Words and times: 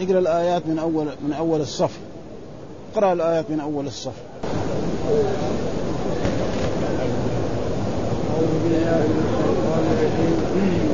اقرأ 0.00 0.18
الآيات 0.18 0.66
من 0.66 0.78
اول 0.78 1.06
من 1.26 1.32
أول 1.32 1.60
الصف. 1.60 1.98
اقرأ 2.94 3.12
الآيات 3.12 3.44
من 3.50 3.60
أول 3.60 3.86
الصف. 3.86 4.12
أعوذ 8.30 8.52
بالله 8.62 9.00
من 9.10 9.22
الشيطان 9.26 9.84
الرجيم. 9.92 10.36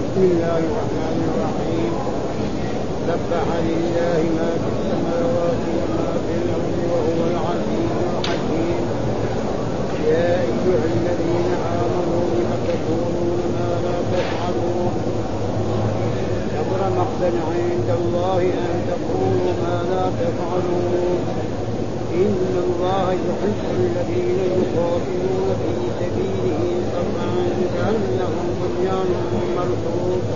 بسم 0.04 0.22
الله 0.32 0.58
الرحمن 0.58 1.18
الرحيم. 1.30 1.92
سبح 3.08 3.46
لله 3.68 4.20
ما 4.38 4.50
في 4.60 4.68
السماوات 4.74 5.62
وما 5.78 6.10
في 6.24 6.32
الأرض 6.42 6.76
وهو 6.92 7.20
العزيز 7.32 7.92
الحكيم. 8.18 8.82
يا 10.08 10.28
أيها 10.40 10.84
الذين 10.94 11.48
آمنوا 11.80 12.26
لم 12.38 12.52
تقولون 12.68 13.40
ما 13.56 13.68
لا 13.84 13.96
تفعلون. 14.12 14.92
كبر 16.80 16.90
مقتا 16.96 17.26
عند 17.26 17.90
الله 18.00 18.42
أن 18.42 18.74
تقولوا 18.88 19.52
ما 19.62 19.76
لا 19.90 20.04
تفعلون. 20.20 21.20
إن 22.14 22.54
الله 22.66 23.12
يحب 23.12 23.62
الذين 23.80 24.38
يقاتلون 24.60 25.48
في 25.60 25.72
سبيله 26.00 26.62
صفا 26.92 27.28
كأنهم 27.74 28.46
بنيان 28.60 29.10
مرصوص 29.56 30.26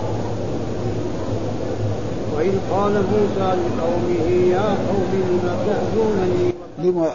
وإذ 2.37 2.53
قال 2.71 2.93
موسى 2.93 3.49
لقومه 3.61 4.29
يا 4.53 4.69
قوم 4.89 5.13
لم 5.15 5.57
تأذونني 5.67 6.55
لما 6.79 7.11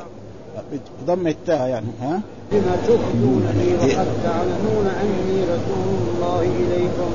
بضم 1.01 1.27
التاء 1.27 1.67
يعني 1.67 1.87
ها؟ 2.01 2.21
لم 2.51 2.75
تؤذونني 2.87 3.73
وقد 3.79 4.07
تعلمون 4.23 4.87
أني 5.01 5.43
رسول 5.43 5.97
الله 6.09 6.41
إليكم. 6.41 7.11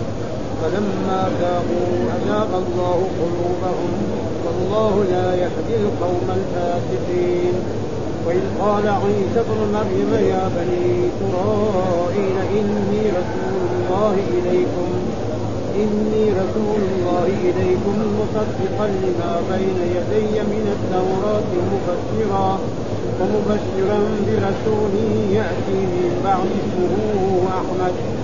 فلما 0.65 1.29
ذاقوا 1.41 1.93
أذاق 2.17 2.51
الله 2.65 2.99
قلوبهم 3.21 3.93
والله 4.45 5.05
لا 5.11 5.35
يهدي 5.35 5.77
القوم 5.85 6.27
الفاسقين. 6.39 7.55
وإذ 8.27 8.45
قال 8.61 8.89
عيسى 8.89 9.41
ابن 9.41 9.59
مريم 9.77 10.13
يا 10.33 10.45
بني 10.57 10.87
إسرائيل 11.11 12.37
إني 12.59 13.03
رسول 13.19 13.69
الله 13.77 14.15
إليكم. 14.37 14.91
إني 15.83 16.25
رسول 16.41 16.81
الله 16.93 17.27
إليكم 17.49 17.97
مصدقا 18.21 18.87
لما 19.05 19.33
بين 19.51 19.79
يدي 19.97 20.41
من 20.53 20.65
التوراة 20.77 21.51
مبشرا 21.73 22.59
ومبشرا 23.21 23.99
برسول 24.27 24.95
يأتي 25.33 25.81
من 25.95 26.21
بعد 26.25 26.49
اسمه 26.61 26.95
أحمد. 27.59 28.24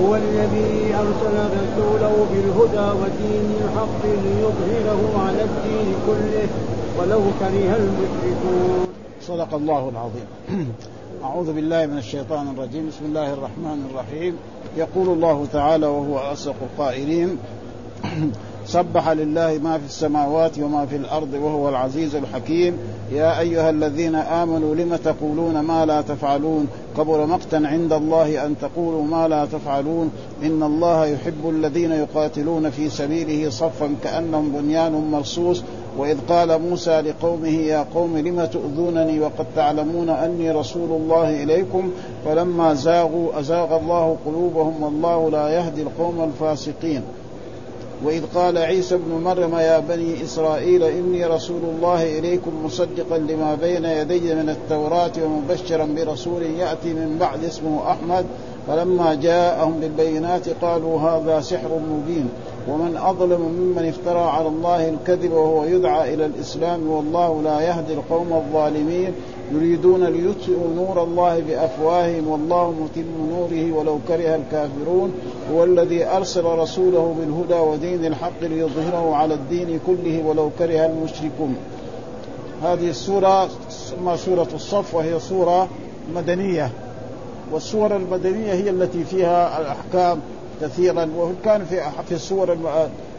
هو 0.00 0.16
الذي 0.16 0.94
أرسل 0.94 1.36
رسوله 1.58 2.26
بالهدى 2.32 2.88
ودين 3.00 3.46
الحق 3.64 4.02
ليظهره 4.04 5.02
على 5.26 5.42
الدين 5.42 5.88
كله 6.06 6.48
ولو 6.98 7.20
كره 7.40 7.76
المشركون. 7.76 8.86
صدق 9.22 9.54
الله 9.54 9.88
العظيم. 9.88 10.28
أعوذ 11.24 11.52
بالله 11.52 11.86
من 11.86 11.98
الشيطان 11.98 12.48
الرجيم. 12.48 12.88
بسم 12.88 13.04
الله 13.04 13.32
الرحمن 13.32 13.90
الرحيم. 13.90 14.36
يقول 14.76 15.08
الله 15.08 15.46
تعالى 15.52 15.86
وهو 15.86 16.18
أصدق 16.18 16.54
القائلين 16.62 17.38
سبح 18.66 19.08
لله 19.08 19.58
ما 19.62 19.78
في 19.78 19.86
السماوات 19.86 20.58
وما 20.58 20.86
في 20.86 20.96
الأرض 20.96 21.34
وهو 21.34 21.68
العزيز 21.68 22.14
الحكيم. 22.14 22.76
يا 23.12 23.40
أيها 23.40 23.70
الذين 23.70 24.14
آمنوا 24.14 24.74
لم 24.74 24.96
تقولون 24.96 25.60
ما 25.60 25.86
لا 25.86 26.00
تفعلون؟ 26.00 26.68
كبر 26.96 27.26
مقتا 27.26 27.56
عند 27.56 27.92
الله 27.92 28.46
أن 28.46 28.54
تقولوا 28.60 29.02
ما 29.02 29.28
لا 29.28 29.46
تفعلون. 29.46 30.10
إن 30.42 30.62
الله 30.62 31.06
يحب 31.06 31.48
الذين 31.48 31.92
يقاتلون 31.92 32.70
في 32.70 32.88
سبيله 32.88 33.50
صفا 33.50 33.94
كأنهم 34.04 34.52
بنيان 34.52 35.10
مرصوص. 35.10 35.62
وإذ 35.98 36.16
قال 36.28 36.62
موسى 36.62 37.00
لقومه 37.00 37.48
يا 37.48 37.86
قوم 37.94 38.18
لم 38.18 38.44
تؤذونني 38.44 39.20
وقد 39.20 39.46
تعلمون 39.56 40.08
أني 40.08 40.50
رسول 40.50 40.90
الله 40.90 41.42
إليكم؟ 41.42 41.90
فلما 42.24 42.74
زاغوا 42.74 43.40
أزاغ 43.40 43.76
الله 43.76 44.16
قلوبهم 44.26 44.82
والله 44.82 45.30
لا 45.30 45.48
يهدي 45.48 45.82
القوم 45.82 46.24
الفاسقين. 46.24 47.02
وإذ 48.04 48.22
قال 48.34 48.58
عيسى 48.58 48.94
ابن 48.94 49.22
مريم 49.24 49.54
يا 49.56 49.78
بني 49.78 50.24
إسرائيل 50.24 50.82
إني 50.82 51.26
رسول 51.26 51.60
الله 51.76 52.18
إليكم 52.18 52.64
مصدقا 52.64 53.18
لما 53.18 53.54
بين 53.54 53.84
يدي 53.84 54.34
من 54.34 54.48
التوراة 54.48 55.12
ومبشرا 55.24 55.88
برسول 55.96 56.42
يأتي 56.42 56.92
من 56.92 57.16
بعد 57.20 57.44
اسمه 57.44 57.90
أحمد 57.90 58.26
فلما 58.68 59.14
جاءهم 59.14 59.80
بالبينات 59.80 60.48
قالوا 60.48 61.00
هذا 61.00 61.40
سحر 61.40 61.68
مبين. 61.68 62.28
ومن 62.68 62.96
أظلم 62.96 63.40
ممن 63.40 63.88
افترى 63.88 64.20
على 64.20 64.48
الله 64.48 64.88
الكذب 64.88 65.32
وهو 65.32 65.64
يدعى 65.64 66.14
إلى 66.14 66.26
الإسلام 66.26 66.90
والله 66.90 67.42
لا 67.42 67.60
يهدي 67.60 67.92
القوم 67.92 68.32
الظالمين 68.32 69.12
يريدون 69.54 70.04
ليطفئوا 70.04 70.74
نور 70.76 71.02
الله 71.02 71.40
بأفواههم 71.48 72.28
والله 72.28 72.70
متم 72.70 73.30
نوره 73.30 73.78
ولو 73.78 73.98
كره 74.08 74.36
الكافرون. 74.36 75.12
هو 75.50 75.64
الذي 75.64 76.04
أرسل 76.04 76.44
رسوله 76.44 77.14
بالهدى 77.18 77.60
ودين 77.60 78.04
الحق 78.04 78.42
ليظهره 78.42 79.16
على 79.16 79.34
الدين 79.34 79.80
كله 79.86 80.22
ولو 80.26 80.50
كره 80.58 80.86
المشركون. 80.86 81.56
هذه 82.62 82.90
السورة 82.90 83.48
تسمى 83.68 84.16
سورة 84.16 84.48
الصف 84.54 84.94
وهي 84.94 85.20
سورة 85.20 85.68
مدنية. 86.14 86.70
والسور 87.52 87.96
المدنية 87.96 88.52
هي 88.52 88.70
التي 88.70 89.04
فيها 89.04 89.60
الأحكام 89.60 90.20
كثيرا 90.60 91.10
وكان 91.18 91.64
في 91.64 91.82
في 92.08 92.14
السور 92.14 92.56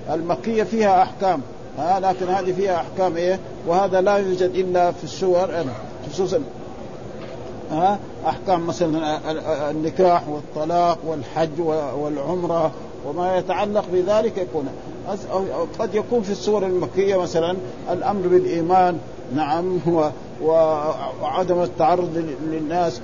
المكية 0.09 0.63
فيها 0.63 1.03
أحكام. 1.03 1.41
ها 1.77 1.99
لكن 1.99 2.27
هذه 2.29 2.53
فيها 2.53 2.75
أحكام 2.75 3.17
إيه؟ 3.17 3.39
وهذا 3.67 4.01
لا 4.01 4.17
يوجد 4.17 4.51
إلا 4.55 4.91
في 4.91 5.03
السور 5.03 5.49
خصوصا 6.11 6.39
أحكام 8.27 8.67
مثلا 8.67 9.19
النكاح 9.71 10.29
والطلاق 10.29 10.97
والحج 11.07 11.61
والعمرة 11.99 12.71
وما 13.07 13.37
يتعلق 13.37 13.85
بذلك 13.93 14.37
يكون 14.37 14.67
قد 15.79 15.95
يكون 15.95 16.21
في 16.21 16.31
السور 16.31 16.65
المكية 16.65 17.15
مثلا 17.15 17.57
الأمر 17.91 18.27
بالإيمان. 18.27 18.97
نعم 19.35 19.79
وعدم 20.45 21.61
التعرض 21.61 22.25
للناس 22.51 23.01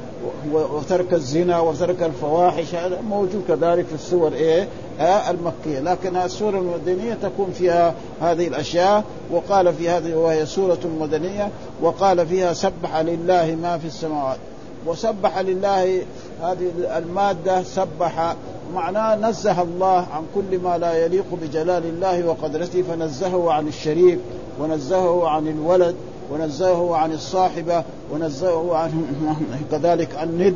وترك 0.51 1.13
الزنا 1.13 1.59
وترك 1.59 2.03
الفواحش. 2.03 2.75
هذا 2.75 3.01
موجود 3.01 3.44
كذلك 3.47 3.85
في 3.85 3.95
السور 3.95 4.33
إيه؟ 4.33 4.67
آه 5.00 5.29
المكية. 5.29 5.79
لكن 5.79 6.16
السور 6.16 6.57
المدنية 6.57 7.13
تكون 7.13 7.51
فيها 7.51 7.94
هذه 8.22 8.47
الأشياء. 8.47 9.03
وقال 9.31 9.73
في 9.73 9.89
هذه 9.89 10.16
وهي 10.16 10.45
سورة 10.45 10.79
مدنية 10.99 11.49
وقال 11.81 12.28
فيها 12.28 12.53
سبح 12.53 12.97
لله 12.97 13.57
ما 13.61 13.78
في 13.78 13.88
السماوات. 13.88 14.38
وسبح 14.85 15.39
لله 15.39 16.01
هذه 16.41 16.72
المادة 16.97 17.63
سبح 17.63 18.35
معناه 18.73 19.16
نزه 19.16 19.61
الله 19.61 20.05
عن 20.13 20.23
كل 20.35 20.59
ما 20.59 20.78
لا 20.78 21.05
يليق 21.05 21.25
بجلال 21.41 21.85
الله 21.85 22.28
وقدرته 22.28 22.81
فنزهه 22.81 23.51
عن 23.51 23.67
الشريك 23.67 24.19
ونزهه 24.61 25.28
عن 25.28 25.47
الولد. 25.47 25.96
ونزهه 26.31 26.96
عن 26.96 27.11
الصاحبة 27.11 27.84
ونزهه 28.11 28.76
عن 28.76 29.05
كذلك 29.72 30.09
الند 30.23 30.55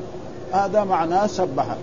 هذا 0.54 0.84
معناه 0.84 1.28
سبح. 1.28 1.76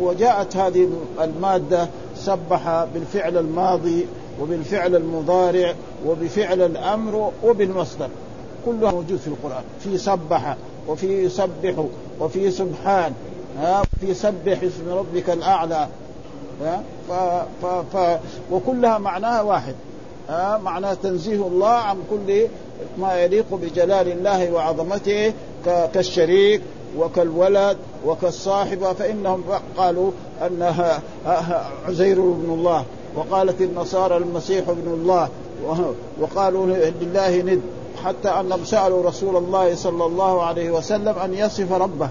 وجاءت 0.00 0.56
هذه 0.56 0.88
المادة 1.20 1.88
سبح 2.16 2.84
بالفعل 2.94 3.36
الماضي 3.36 4.06
وبالفعل 4.40 4.96
المضارع 4.96 5.74
وبفعل 6.06 6.62
الأمر 6.62 7.32
وبالمصدر. 7.44 8.08
كلها 8.66 8.90
موجود 8.90 9.18
في 9.18 9.26
القرآن. 9.26 9.62
في 9.80 9.98
سبح 9.98 10.56
وفي 10.88 11.24
يسبح 11.24 11.84
وفي 12.20 12.50
سبحان. 12.50 13.12
في 14.00 14.14
سبح 14.14 14.62
اسم 14.62 14.88
ربك 14.88 15.30
الأعلى. 15.30 15.88
ف 17.08 17.12
ف 17.62 17.66
ف 17.96 18.18
وكلها 18.52 18.98
معناها 18.98 19.42
واحد. 19.42 19.74
معناه 20.62 20.94
تنزيه 20.94 21.46
الله 21.46 21.68
عن 21.68 21.96
كل 22.10 22.46
ما 22.98 23.14
يليق 23.22 23.46
بجلال 23.52 24.08
الله 24.08 24.52
وعظمته 24.52 25.32
كالشريك 25.64 26.62
وكالولد 26.98 27.76
وكالصاحبة 28.06 28.92
فإنهم 28.92 29.44
قالوا 29.76 30.10
أنها 30.46 31.02
عزير 31.88 32.18
ابن 32.18 32.50
الله 32.50 32.84
وقالت 33.16 33.60
النصارى 33.60 34.16
المسيح 34.16 34.68
ابن 34.68 34.92
الله 34.92 35.28
وقالوا 36.20 36.66
لله 37.00 37.36
ند 37.36 37.60
حتى 38.04 38.28
أنهم 38.28 38.64
سألوا 38.64 39.02
رسول 39.08 39.36
الله 39.36 39.74
صلى 39.74 40.04
الله 40.06 40.42
عليه 40.42 40.70
وسلم 40.70 41.14
أن 41.24 41.34
يصف 41.34 41.72
ربه. 41.72 42.08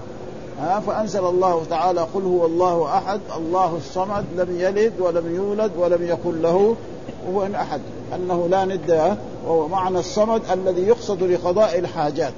ها 0.60 0.80
فأنزل 0.80 1.24
الله 1.24 1.62
تعالى 1.70 2.00
قل 2.00 2.22
هو 2.22 2.46
الله 2.46 2.98
أحد 2.98 3.20
الله 3.36 3.76
الصمد 3.76 4.24
لم 4.36 4.60
يلد 4.60 4.92
ولم 5.00 5.34
يولد 5.34 5.72
ولم 5.78 6.08
يكن 6.08 6.42
له 6.42 6.76
هو 7.28 7.46
أحد 7.54 7.80
أنه 8.14 8.48
لا 8.48 8.64
ند 8.64 9.16
وهو 9.46 9.68
معنى 9.68 9.98
الصمد 9.98 10.42
الذي 10.52 10.82
يقصد 10.82 11.22
لقضاء 11.22 11.78
الحاجات. 11.78 12.32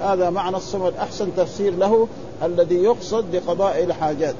هذا 0.00 0.30
معنى 0.30 0.56
الصمد 0.56 0.92
أحسن 0.98 1.28
تفسير 1.36 1.76
له 1.76 2.08
الذي 2.42 2.76
يقصد 2.76 3.36
لقضاء 3.36 3.84
الحاجات. 3.84 4.34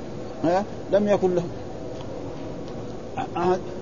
ها؟ 0.45 0.65
لم 0.93 1.09
يكن 1.09 1.35
له. 1.35 1.43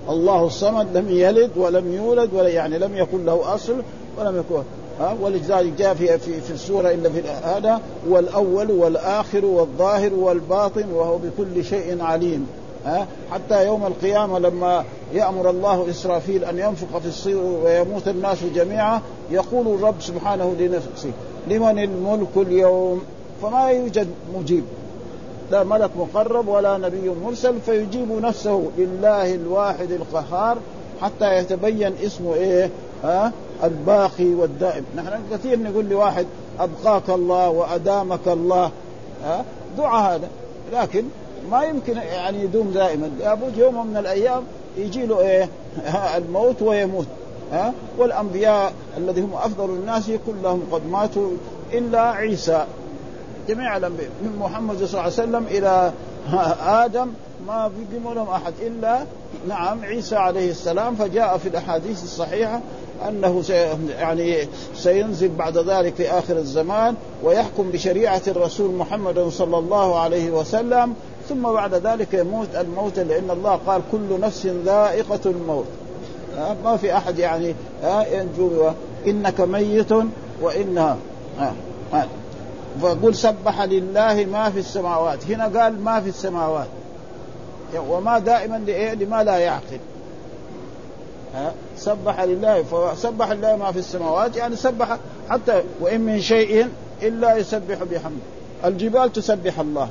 الله 0.08 0.46
الصمد 0.46 0.96
لم 0.96 1.10
يلد 1.10 1.50
ولم 1.56 1.94
يولد 1.94 2.34
ولا 2.34 2.48
يعني 2.48 2.78
لم 2.78 2.96
يكن 2.96 3.24
له 3.24 3.54
أصل 3.54 3.82
ولم 4.18 4.38
يكن 4.38 4.62
ها؟ 5.00 5.16
ولذلك 5.20 5.72
جاء 5.78 5.94
في 5.94 6.18
في, 6.18 6.40
في 6.40 6.50
السورة 6.50 6.90
إلا 6.90 7.10
في 7.10 7.22
هذا 7.28 7.80
هو 8.10 8.18
الأول 8.18 8.70
والآخر 8.70 9.44
والظاهر 9.44 10.14
والباطن 10.14 10.84
وهو 10.92 11.18
بكل 11.18 11.64
شيء 11.64 12.02
عليم. 12.02 12.46
ها؟ 12.86 13.06
حتى 13.32 13.66
يوم 13.66 13.86
القيامة 13.86 14.38
لما 14.38 14.84
يأمر 15.14 15.50
الله 15.50 15.90
إسرافيل 15.90 16.44
أن 16.44 16.58
ينفخ 16.58 16.98
في 16.98 17.08
الصير 17.08 17.36
ويموت 17.36 18.08
الناس 18.08 18.38
جميعا 18.54 19.00
يقول 19.30 19.66
الرب 19.66 19.94
سبحانه 20.00 20.54
لنفسه 20.58 21.10
لمن 21.48 21.78
الملك 21.78 22.36
اليوم؟ 22.36 23.02
فما 23.42 23.70
يوجد 23.70 24.08
مجيب. 24.34 24.64
لا 25.50 25.64
ملك 25.64 25.90
مقرب 25.96 26.48
ولا 26.48 26.78
نبي 26.78 27.10
مرسل 27.24 27.60
فيجيب 27.60 28.12
نفسه 28.22 28.62
لله 28.78 29.34
الواحد 29.34 29.90
القهار 29.90 30.58
حتى 31.00 31.36
يتبين 31.38 31.92
اسمه 32.04 32.34
إيه؟ 32.34 32.70
ها؟ 33.04 33.32
الباقي 33.64 34.34
والدائم. 34.34 34.84
نحن 34.96 35.20
كثير 35.32 35.58
نقول 35.58 35.84
لواحد 35.84 36.26
أبقاك 36.60 37.10
الله 37.10 37.48
وأدامك 37.48 38.28
الله. 38.28 38.70
ها؟ 39.24 39.44
دعاء 39.78 40.14
هذا. 40.14 40.28
لكن 40.72 41.04
ما 41.50 41.62
يمكن 41.62 41.96
يعني 41.96 42.44
يدوم 42.44 42.70
دائما. 42.70 43.10
لابد 43.20 43.58
يوم 43.58 43.86
من 43.86 43.96
الأيام 43.96 44.42
يجي 44.76 45.06
له 45.06 45.20
إيه؟ 45.20 45.48
الموت 46.16 46.62
ويموت. 46.62 47.06
ها؟ 47.52 47.72
والأنبياء 47.98 48.72
الذي 48.96 49.20
هم 49.20 49.34
أفضل 49.34 49.70
الناس 49.70 50.10
كلهم 50.26 50.62
قد 50.72 50.86
ماتوا 50.86 51.30
إلا 51.72 52.00
عيسى. 52.00 52.64
جميع 53.48 53.76
الأنبياء. 53.76 54.10
من 54.22 54.36
محمد 54.40 54.76
صلى 54.76 54.86
الله 54.86 55.00
عليه 55.00 55.12
وسلم 55.12 55.46
إلى 55.46 55.92
آدم 56.84 57.12
ما 57.46 57.68
بيقيم 57.68 58.14
لهم 58.14 58.28
أحد 58.28 58.52
إلا 58.62 59.04
نعم 59.48 59.84
عيسى 59.84 60.16
عليه 60.16 60.50
السلام. 60.50 60.94
فجاء 60.94 61.38
في 61.38 61.48
الأحاديث 61.48 62.02
الصحيحة 62.04 62.60
أنه 63.08 63.42
سي 63.42 63.52
يعني 63.98 64.48
سينزل 64.74 65.28
بعد 65.28 65.58
ذلك 65.58 65.94
في 65.94 66.10
آخر 66.10 66.36
الزمان 66.36 66.94
ويحكم 67.22 67.70
بشريعة 67.70 68.22
الرسول 68.28 68.74
محمد 68.74 69.18
صلى 69.18 69.58
الله 69.58 70.00
عليه 70.00 70.30
وسلم 70.30 70.94
ثم 71.30 71.42
بعد 71.42 71.74
ذلك 71.74 72.14
يموت 72.14 72.48
الموت 72.56 72.98
لأن 72.98 73.30
الله 73.30 73.60
قال 73.66 73.82
كل 73.92 74.20
نفس 74.20 74.46
ذائقة 74.46 75.20
الموت. 75.26 75.66
ما 76.64 76.76
في 76.76 76.96
أحد 76.96 77.18
يعني 77.18 77.54
ينجو 78.12 78.70
إنك 79.06 79.40
ميت 79.40 79.92
وإنها 80.42 80.96
فقل 82.82 83.14
سبح 83.14 83.62
لله 83.62 84.26
ما 84.32 84.50
في 84.50 84.58
السماوات. 84.58 85.30
هنا 85.30 85.60
قال 85.60 85.84
ما 85.84 86.00
في 86.00 86.08
السماوات. 86.08 86.68
وما 87.88 88.18
دائما؟ 88.18 88.56
لما 89.00 89.24
لا 89.24 89.38
يعقل. 89.38 89.78
سبح 91.76 92.20
لله 92.20 92.62
فسبح 92.62 93.30
لله 93.30 93.56
ما 93.56 93.72
في 93.72 93.78
السماوات. 93.78 94.36
يعني 94.36 94.56
سبح 94.56 94.96
حتى 95.30 95.62
وإن 95.80 96.00
من 96.00 96.20
شيء 96.20 96.68
إلا 97.02 97.36
يسبح 97.36 97.82
بحمده. 97.82 98.22
الجبال 98.64 99.12
تسبح 99.12 99.60
الله. 99.60 99.88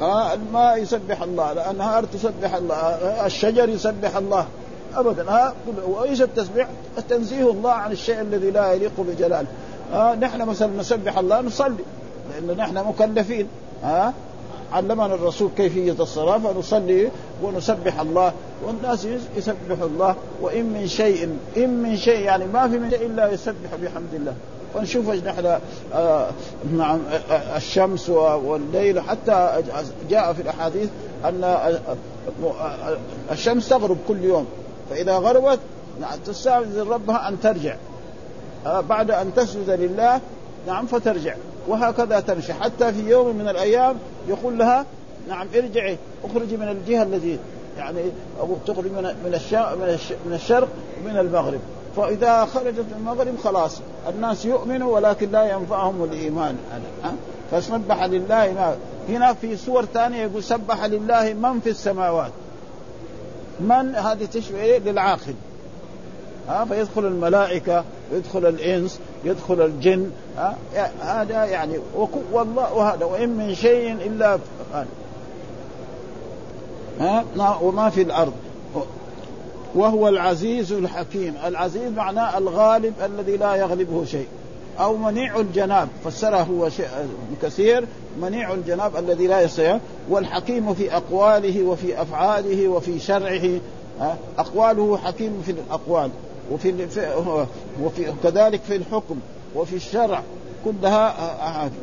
آه 0.00 0.34
الماء 0.34 0.82
يسبح 0.82 1.22
الله 1.22 1.52
الأنهار 1.52 2.04
تسبح 2.04 2.54
الله 2.54 2.76
الشجر 3.26 3.68
يسبح 3.68 4.16
الله. 4.16 4.46
ابدا 4.94 5.30
ها 5.30 5.54
وإيش 5.88 6.22
التسبيح؟ 6.22 6.68
تنزيه 7.08 7.50
الله 7.50 7.70
عن 7.70 7.92
الشيء 7.92 8.20
الذي 8.20 8.50
لا 8.50 8.72
يليق 8.72 8.92
بجلاله. 8.98 9.46
آه 9.94 10.14
نحن 10.14 10.42
مثلا 10.42 10.80
نسبح 10.80 11.18
الله 11.18 11.40
نصلي 11.40 11.84
لأن 12.30 12.56
نحن 12.56 12.76
مكلفين. 12.78 13.46
ها 13.82 14.08
آه 14.08 14.12
علمنا 14.72 15.14
الرسول 15.14 15.50
كيفية 15.56 15.96
الصلاة 16.00 16.38
فنصلي 16.38 17.08
ونسبح 17.42 18.00
الله. 18.00 18.32
والناس 18.66 19.08
يسبح 19.36 19.82
الله 19.82 20.16
وإن 20.40 20.64
من 20.64 20.86
شيء 20.86 21.36
إن 21.56 21.82
من 21.82 21.96
شيء 21.96 22.20
يعني 22.20 22.46
ما 22.46 22.68
في 22.68 22.78
من 22.78 22.90
شيء 22.90 23.06
إلا 23.06 23.32
يسبح 23.32 23.74
بحمد 23.82 24.14
الله. 24.14 24.34
فنشوف 24.74 25.10
نحن 25.10 25.58
آه 25.94 26.30
نعم 26.76 27.00
الشمس 27.56 28.10
والليل. 28.10 29.00
حتى 29.00 29.62
جاء 30.10 30.32
في 30.32 30.42
الأحاديث 30.42 30.88
أن 31.24 31.58
الشمس 33.32 33.68
تغرب 33.68 33.96
كل 34.08 34.24
يوم. 34.24 34.46
فإذا 34.90 35.18
غربت 35.18 35.58
تستأذن 36.26 36.88
ربها 36.88 37.28
أن 37.28 37.40
ترجع. 37.40 37.76
آه 38.66 38.80
بعد 38.80 39.10
أن 39.10 39.34
تسجد 39.34 39.70
لله 39.70 40.20
نعم 40.66 40.86
فترجع. 40.86 41.34
وهكذا 41.68 42.20
تمشي. 42.20 42.52
حتى 42.52 42.92
في 42.92 43.10
يوم 43.10 43.36
من 43.36 43.48
الأيام 43.48 43.96
يقول 44.28 44.58
لها 44.58 44.86
نعم 45.28 45.46
ارجعي 45.54 45.98
اخرجي 46.24 46.56
من 46.56 46.68
الجهة 46.68 47.02
التي 47.02 47.38
يعني 47.78 48.00
تخرج 48.66 48.84
من 48.84 49.02
من 49.24 49.40
من 50.26 50.32
الشرق 50.34 50.68
ومن 51.00 51.18
المغرب. 51.18 51.60
فإذا 51.98 52.44
خرجت 52.44 52.84
المغرب 52.96 53.38
خلاص. 53.44 53.80
الناس 54.08 54.44
يؤمنوا 54.44 54.94
ولكن 54.94 55.30
لا 55.30 55.52
ينفعهم 55.52 56.04
الإيمان. 56.04 56.56
أه؟ 57.04 57.12
فسبح 57.50 58.04
لله 58.04 58.52
ما. 58.52 58.76
هنا 59.08 59.34
في 59.34 59.56
سور 59.56 59.84
ثانية 59.84 60.22
يقول 60.22 60.42
سبح 60.42 60.84
لله 60.84 61.32
من 61.32 61.60
في 61.60 61.70
السماوات. 61.70 62.32
من؟ 63.60 63.94
هذه 63.94 64.24
تشبه 64.24 64.60
إيه؟ 64.60 64.78
للعاقل. 64.78 65.34
ها؟ 66.48 66.64
فيدخل 66.64 67.06
الملائكة 67.06 67.84
يدخل 68.12 68.46
الإنس 68.46 69.00
يدخل 69.24 69.60
الجن 69.60 70.10
ها؟ 70.36 70.56
هذا 71.00 71.44
يعني 71.44 71.78
والله 72.32 72.74
وهذا 72.74 73.04
وإن 73.04 73.28
من 73.28 73.54
شيء 73.54 73.92
إلا 73.92 74.38
ها؟ 77.00 77.56
وما 77.62 77.90
في 77.90 78.02
الأرض. 78.02 78.32
وهو 79.74 80.08
العزيز 80.08 80.72
الحكيم. 80.72 81.34
العزيز 81.46 81.92
معناه 81.92 82.38
الغالب 82.38 82.94
الذي 83.04 83.36
لا 83.36 83.54
يغلبه 83.54 84.04
شيء. 84.04 84.26
أو 84.80 84.96
منيع 84.96 85.40
الجناب 85.40 85.88
فسره 86.04 86.36
هو 86.36 86.68
شيء 86.68 86.88
كثير 87.42 87.86
منيع 88.20 88.54
الجناب 88.54 88.96
الذي 88.96 89.26
لا 89.26 89.40
يستطيع. 89.40 89.78
والحكيم 90.08 90.74
في 90.74 90.96
أقواله 90.96 91.62
وفي 91.62 92.02
أفعاله 92.02 92.68
وفي 92.68 92.98
شرعه. 92.98 93.60
أقواله 94.38 94.98
حكيم 94.98 95.42
في 95.46 95.52
الأقوال. 95.52 96.10
وفي 96.52 96.88
وفي 97.82 98.12
كذلك 98.22 98.60
في 98.62 98.76
الحكم 98.76 99.16
وفي 99.56 99.76
الشرع 99.76 100.22
كلها 100.64 101.08
أحاديث 101.48 101.78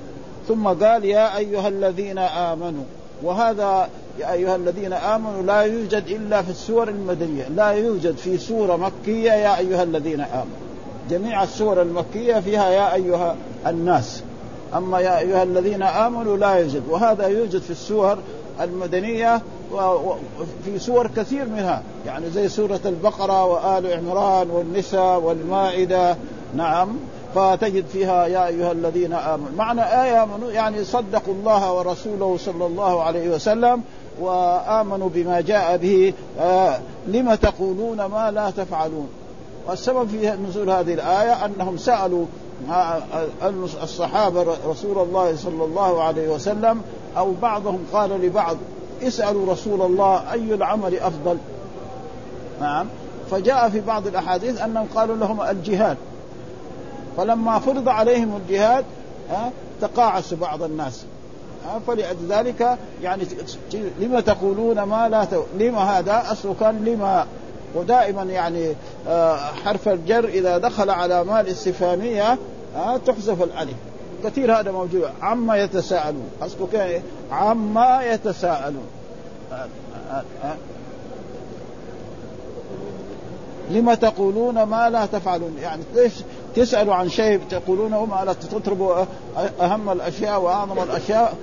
ثم 0.47 0.67
قال 0.67 1.05
يا 1.05 1.37
أيها 1.37 1.67
الذين 1.67 2.17
آمنوا. 2.17 2.83
وهذا 3.23 3.89
يا 4.19 4.33
أيها 4.33 4.55
الذين 4.55 4.93
آمنوا 4.93 5.43
لا 5.43 5.61
يوجد 5.61 6.03
إلا 6.07 6.41
في 6.41 6.49
السور 6.49 6.89
المدنية 6.89 7.47
لا 7.47 7.69
يوجد 7.69 8.17
في 8.17 8.37
سورة 8.37 8.75
مكية 8.75 9.31
يا 9.31 9.57
أيها 9.57 9.83
الذين 9.83 10.21
آمنوا. 10.21 10.65
جميع 11.09 11.43
السور 11.43 11.81
المكية 11.81 12.39
فيها 12.39 12.69
يا 12.69 12.93
أيها 12.93 13.35
الناس. 13.67 14.23
أما 14.75 14.99
يا 14.99 15.19
أيها 15.19 15.43
الذين 15.43 15.83
آمنوا 15.83 16.37
لا 16.37 16.53
يوجد 16.53 16.83
وهذا 16.89 17.27
يوجد 17.27 17.61
في 17.61 17.69
السور 17.69 18.17
المدنية 18.61 19.41
وفي 19.71 20.79
سور 20.79 21.09
كثير 21.17 21.45
منها. 21.45 21.83
يعني 22.05 22.29
زي 22.29 22.49
سورة 22.49 22.79
البقرة 22.85 23.45
وآل 23.45 23.93
عمران 23.93 24.49
والنساء 24.49 25.19
والمائدة. 25.19 26.17
نعم 26.55 26.97
فتجد 27.35 27.85
فيها 27.85 28.27
يا 28.27 28.47
أيها 28.47 28.71
الذين 28.71 29.13
آمنوا. 29.13 29.51
معنى 29.57 29.81
آية 29.81 30.23
آمنوا 30.23 30.51
يعني 30.51 30.83
صدقوا 30.83 31.33
الله 31.33 31.73
ورسوله 31.73 32.37
صلى 32.45 32.65
الله 32.65 33.03
عليه 33.03 33.29
وسلم 33.29 33.83
وآمنوا 34.19 35.09
بما 35.09 35.41
جاء 35.41 35.77
به 35.77 36.13
آه 36.39 36.79
لم 37.07 37.35
تقولون 37.35 38.05
ما 38.05 38.31
لا 38.31 38.49
تفعلون. 38.49 39.07
والسبب 39.67 40.07
في 40.07 40.31
نزول 40.49 40.69
هذه 40.69 40.93
الآية 40.93 41.45
أنهم 41.45 41.77
سألوا 41.77 42.25
الصحابة 43.83 44.45
رسول 44.67 44.97
الله 44.97 45.35
صلى 45.35 45.63
الله 45.63 46.03
عليه 46.03 46.29
وسلم 46.29 46.81
أو 47.17 47.31
بعضهم 47.41 47.79
قال 47.93 48.09
لبعض 48.09 48.57
اسألوا 49.03 49.51
رسول 49.53 49.81
الله 49.81 50.31
أي 50.31 50.53
العمل 50.53 50.99
أفضل؟ 50.99 51.37
نعم. 52.61 52.87
فجاء 53.31 53.69
في 53.69 53.79
بعض 53.79 54.07
الأحاديث 54.07 54.61
أنهم 54.61 54.87
قالوا 54.95 55.15
لهم 55.15 55.41
الجهاد. 55.41 55.97
فلما 57.17 57.59
فرض 57.59 57.89
عليهم 57.89 58.35
الجهاد 58.35 58.85
ها 59.29 59.51
تقاعس 59.81 60.33
بعض 60.33 60.63
الناس. 60.63 61.05
فلذلك 61.87 62.77
يعني 63.03 63.23
لما 63.99 64.21
تقولون 64.21 64.81
ما 64.83 65.09
لا 65.09 65.25
تو... 65.25 65.43
لما 65.59 65.79
هذا 65.79 66.23
اصله 66.31 66.55
كان 66.59 66.85
لما 66.85 67.25
ودائما 67.75 68.23
يعني 68.23 68.73
آه، 69.07 69.35
حرف 69.35 69.87
الجر 69.87 70.25
إذا 70.25 70.57
دخل 70.57 70.89
على 70.89 71.23
ما 71.23 71.41
الاستفهاميه 71.41 72.37
آه، 72.75 72.97
تحذف 72.97 73.43
الألف. 73.43 73.75
كثير 74.23 74.59
هذا 74.59 74.71
موجود. 74.71 75.09
عما 75.21 75.57
يتساءلون. 75.57 76.29
اصله 76.41 76.67
كان 76.71 77.01
عما 77.31 78.03
يتساءلون. 78.03 78.87
لما 83.71 83.95
تقولون 83.95 84.63
ما 84.63 84.89
لا 84.89 85.05
تفعلون. 85.05 85.55
يعني 85.61 85.83
ليش 85.95 86.13
تسألوا 86.55 86.95
عن 86.95 87.09
شيء 87.09 87.39
تقولونه 87.49 88.05
ما 88.05 88.25
لا 88.25 88.33
تطلبوا 88.33 89.05
أهم 89.61 89.89
الأشياء 89.89 90.41
وأعظم 90.41 90.83
الأشياء. 90.83 91.33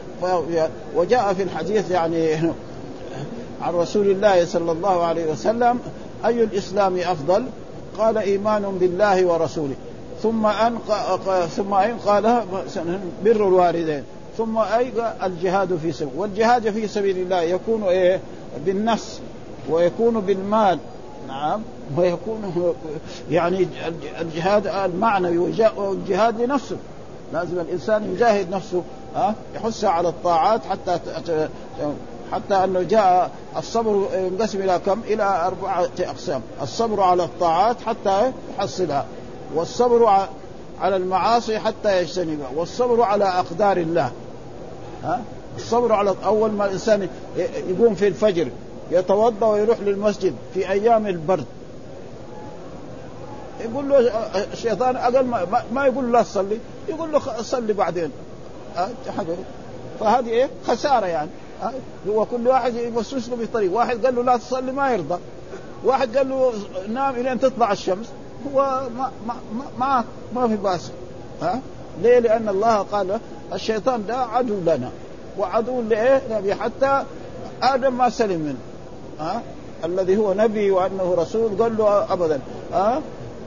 وجاء 0.97 1.35
في 1.35 1.43
الحديث 1.43 1.91
يعني 1.91 2.35
عن 3.63 3.75
رسول 3.75 4.11
الله 4.11 4.45
صلى 4.45 4.73
الله 4.73 5.05
عليه 5.05 5.33
وسلم 5.33 5.79
أي 6.27 6.45
الإسلام 6.45 6.97
أفضل؟ 6.99 7.45
قال 7.99 8.19
إيمان 8.19 8.79
بالله 8.81 9.27
ورسوله. 9.27 9.75
ثم 10.23 10.47
أن 10.47 10.79
ثم 11.57 11.75
أين 11.75 11.97
قال 11.97 12.43
بر 13.25 13.49
الوالدين. 13.49 14.05
ثم 14.39 14.59
أي 14.59 14.93
الجهاد 15.23 15.77
في 15.77 15.93
سبيل 15.93 16.13
والجهاد 16.17 16.71
في 16.71 16.89
سبيل 16.89 17.19
الله 17.19 17.41
يكون 17.41 17.83
إيه؟ 17.83 18.21
بالنفس 18.67 19.21
ويكون 19.71 20.21
بالمال. 20.21 20.79
نعم. 21.29 21.63
ويكون 21.97 22.75
يعني 23.31 23.67
الجهاد 24.21 24.67
المعنوي 24.67 25.39
والجهاد 25.77 26.41
لنفسه. 26.41 26.77
لازم 27.33 27.61
الإنسان 27.61 28.15
يجاهد 28.15 28.51
نفسه. 28.51 28.83
ها 29.15 29.35
يحث 29.55 29.85
على 29.85 30.09
الطاعات 30.09 30.61
حتى 30.71 30.99
حتى 32.33 32.55
أنه 32.55 32.83
جاء 32.83 33.31
الصبر 33.57 34.09
ينقسم 34.15 34.59
إلى 34.59 34.81
كم؟ 34.87 35.01
إلى 35.01 35.23
أربعة 35.23 35.89
أقسام، 36.01 36.43
الصبر 36.63 37.01
على 37.01 37.25
الطاعات 37.25 37.77
حتى 37.87 38.33
يحصلها، 38.59 39.07
والصبر 39.55 40.27
على 40.81 40.97
المعاصي 40.97 41.59
حتى 41.59 42.03
يجتنبها، 42.03 42.49
والصبر 42.57 43.03
على 43.03 43.25
أقدار 43.25 43.77
الله. 43.77 44.11
ها؟ 45.05 45.23
الصبر 45.57 45.93
على 45.93 46.15
أول 46.25 46.51
ما 46.51 46.67
الإنسان 46.67 47.09
يقوم 47.69 47.95
في 47.95 48.09
الفجر 48.09 48.49
يتوضأ 48.91 49.47
ويروح 49.47 49.81
للمسجد 49.81 50.35
في 50.55 50.71
أيام 50.71 51.07
البرد 51.07 51.45
يقول 53.61 53.89
له 53.89 53.99
الشيطان 54.53 54.97
أقل 54.97 55.25
ما, 55.25 55.65
ما 55.73 55.87
يقول 55.87 56.05
له 56.05 56.11
لا 56.13 56.23
تصلي 56.23 56.59
يقول 56.89 57.13
له 57.13 57.43
صلي 57.43 57.73
بعدين 57.73 58.11
أه 58.77 58.89
فهذه 60.01 60.29
إيه؟ 60.29 60.51
خسارة 60.67 61.07
يعني. 61.07 61.31
أه 61.63 61.73
هو 62.09 62.25
كل 62.25 62.49
واحد 62.49 62.75
يوسوس 62.75 63.29
له 63.29 63.37
بطريق 63.37 63.73
واحد 63.73 64.07
قال 64.07 64.15
له 64.15 64.23
لا 64.23 64.37
تصلي 64.37 64.73
ما 64.73 64.93
يرضى. 64.93 65.19
واحد 65.85 66.17
قال 66.17 66.29
له 66.29 66.53
نام 66.89 67.15
إلى 67.15 67.33
أن 67.33 67.41
تطلع 67.41 67.73
الشمس. 67.73 68.07
هو 68.55 68.83
ما 68.97 69.11
ما 69.27 69.35
ما, 69.79 70.05
ما 70.35 70.49
في 70.49 70.57
بأس. 70.57 70.91
ها 71.43 71.55
أه؟ 71.55 71.59
ليه؟ 72.03 72.19
لأن 72.19 72.49
الله 72.49 72.77
قال 72.77 73.21
الشيطان 73.53 74.07
ده 74.07 74.17
عدو 74.17 74.61
لنا. 74.61 74.91
وعدو 75.39 75.83
لإيه؟ 75.83 76.55
حتى 76.55 77.03
آدم 77.63 77.99
ما 77.99 78.11
سلم 78.11 78.41
منه. 78.41 78.59
ها 79.21 79.37
أه؟ 79.37 79.87
الذي 79.87 80.17
هو 80.17 80.35
نبي 80.35 80.71
وأنه 80.71 81.15
رسول. 81.19 81.63
قال 81.63 81.77
له 81.77 82.13
ابدا. 82.13 82.41
ها 82.73 82.97
أه؟ 82.97 83.01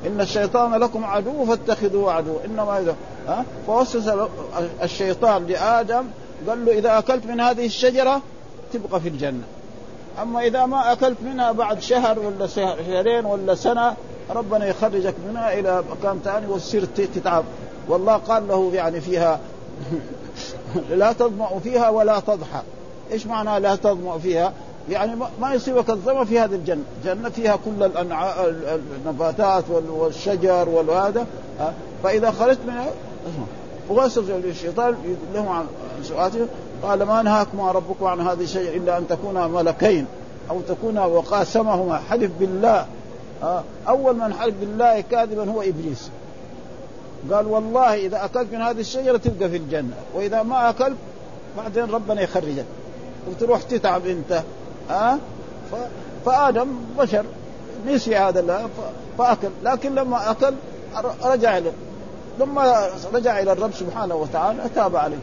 إن 0.07 0.21
الشيطان 0.21 0.75
لكم 0.75 1.05
عدو 1.05 1.45
فاتخذوه 1.45 2.13
عدو 2.13 2.37
إنما 2.45 2.95
ها؟ 3.27 3.45
فوسوس 3.67 4.09
الشيطان 4.83 5.47
لآدم 5.47 6.03
قال 6.47 6.65
له 6.65 6.71
إذا 6.71 6.97
أكلت 6.97 7.25
من 7.25 7.39
هذه 7.39 7.65
الشجرة 7.65 8.21
تبقى 8.73 9.01
في 9.01 9.09
الجنة. 9.09 9.43
أما 10.21 10.41
إذا 10.41 10.65
ما 10.65 10.91
أكلت 10.91 11.17
منها 11.25 11.51
بعد 11.51 11.81
شهر 11.81 12.19
ولا 12.19 12.47
شهرين 12.47 13.25
ولا 13.25 13.55
سنة 13.55 13.95
ربنا 14.29 14.65
يخرجك 14.65 15.15
منها 15.29 15.53
إلى 15.59 15.83
مكان 15.91 16.19
ثاني 16.23 16.47
وتصير 16.47 16.85
تتعب. 16.85 17.43
والله 17.87 18.13
قال 18.13 18.47
له 18.47 18.71
يعني 18.73 19.01
فيها 19.01 19.39
لا 20.89 21.13
تظمأ 21.13 21.59
فيها 21.63 21.89
ولا 21.89 22.19
تضحى. 22.19 22.61
إيش 23.11 23.25
معنى 23.25 23.59
لا 23.59 23.75
تظمأ 23.75 24.17
فيها؟ 24.17 24.53
يعني 24.89 25.15
ما 25.41 25.53
يصيبك 25.53 25.89
الظمأ 25.89 26.23
في 26.23 26.39
هذه 26.39 26.55
الجنة. 26.55 26.83
الجنة 27.03 27.29
فيها 27.29 27.55
كل. 27.65 27.91
النباتات 29.05 29.63
والشجر 29.69 30.69
والهذا 30.69 31.27
فإذا 32.03 32.31
خرجت 32.31 32.59
منها 32.67 32.87
ووسوس 33.89 34.29
الشيطان 34.29 34.95
لهم 35.33 35.47
عن 35.47 35.65
سؤاته 36.03 36.47
قال 36.83 37.03
ما 37.03 37.21
نهاكم 37.21 37.61
ربكم 37.61 38.05
عن 38.05 38.21
هذه 38.21 38.43
الشيء 38.43 38.77
إلا 38.77 38.97
أن 38.97 39.07
تكونا 39.07 39.47
ملكين 39.47 40.05
أو 40.49 40.61
تكونا 40.61 41.05
وقاسمهما 41.05 41.97
حلف 41.97 42.31
بالله. 42.39 42.85
أول 43.87 44.15
من 44.15 44.33
حلف 44.33 44.55
بالله 44.59 45.01
كاذبا 45.01 45.51
هو 45.51 45.61
إبليس. 45.61 46.09
قال 47.31 47.47
والله 47.47 47.95
إذا 48.05 48.25
أكلت 48.25 48.53
من 48.53 48.61
هذه 48.61 48.79
الشجرة 48.79 49.17
تبقى 49.17 49.49
في 49.49 49.57
الجنة 49.57 49.93
وإذا 50.13 50.43
ما 50.43 50.69
أكلت 50.69 50.97
بعدين 51.57 51.83
ربنا 51.83 52.21
يخرجك. 52.21 52.65
وتروح 53.29 53.61
تتعب 53.61 54.07
أنت. 54.07 54.43
ها 54.89 55.19
فآدم 56.25 56.67
بشر 56.97 57.25
نسي 57.87 58.15
هذا 58.15 58.39
الله 58.39 58.69
فأكل. 59.17 59.49
لكن 59.63 59.95
لما 59.95 60.31
أكل 60.31 60.53
رجع 61.23 61.59
لما 62.39 62.89
رجع 63.13 63.39
إلى 63.39 63.51
الرب 63.51 63.73
سبحانه 63.73 64.15
وتعالى 64.15 64.59
تاب 64.75 64.95
عليه. 64.95 65.17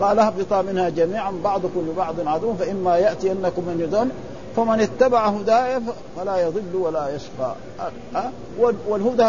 قال 0.00 0.18
اهبطا 0.18 0.62
منها 0.62 0.88
جميعا 0.88 1.30
بعضكم 1.44 1.88
لبعض 1.90 2.14
عدو 2.26 2.54
فإما 2.54 2.96
يأتينكم 2.96 3.62
من 3.62 3.80
يدون 3.80 4.10
فمن 4.56 4.80
اتبع 4.80 5.26
هداي 5.26 5.80
فلا 6.16 6.36
يضل 6.36 6.76
ولا 6.76 7.08
يشقى. 7.14 7.54
والهدى 8.88 9.22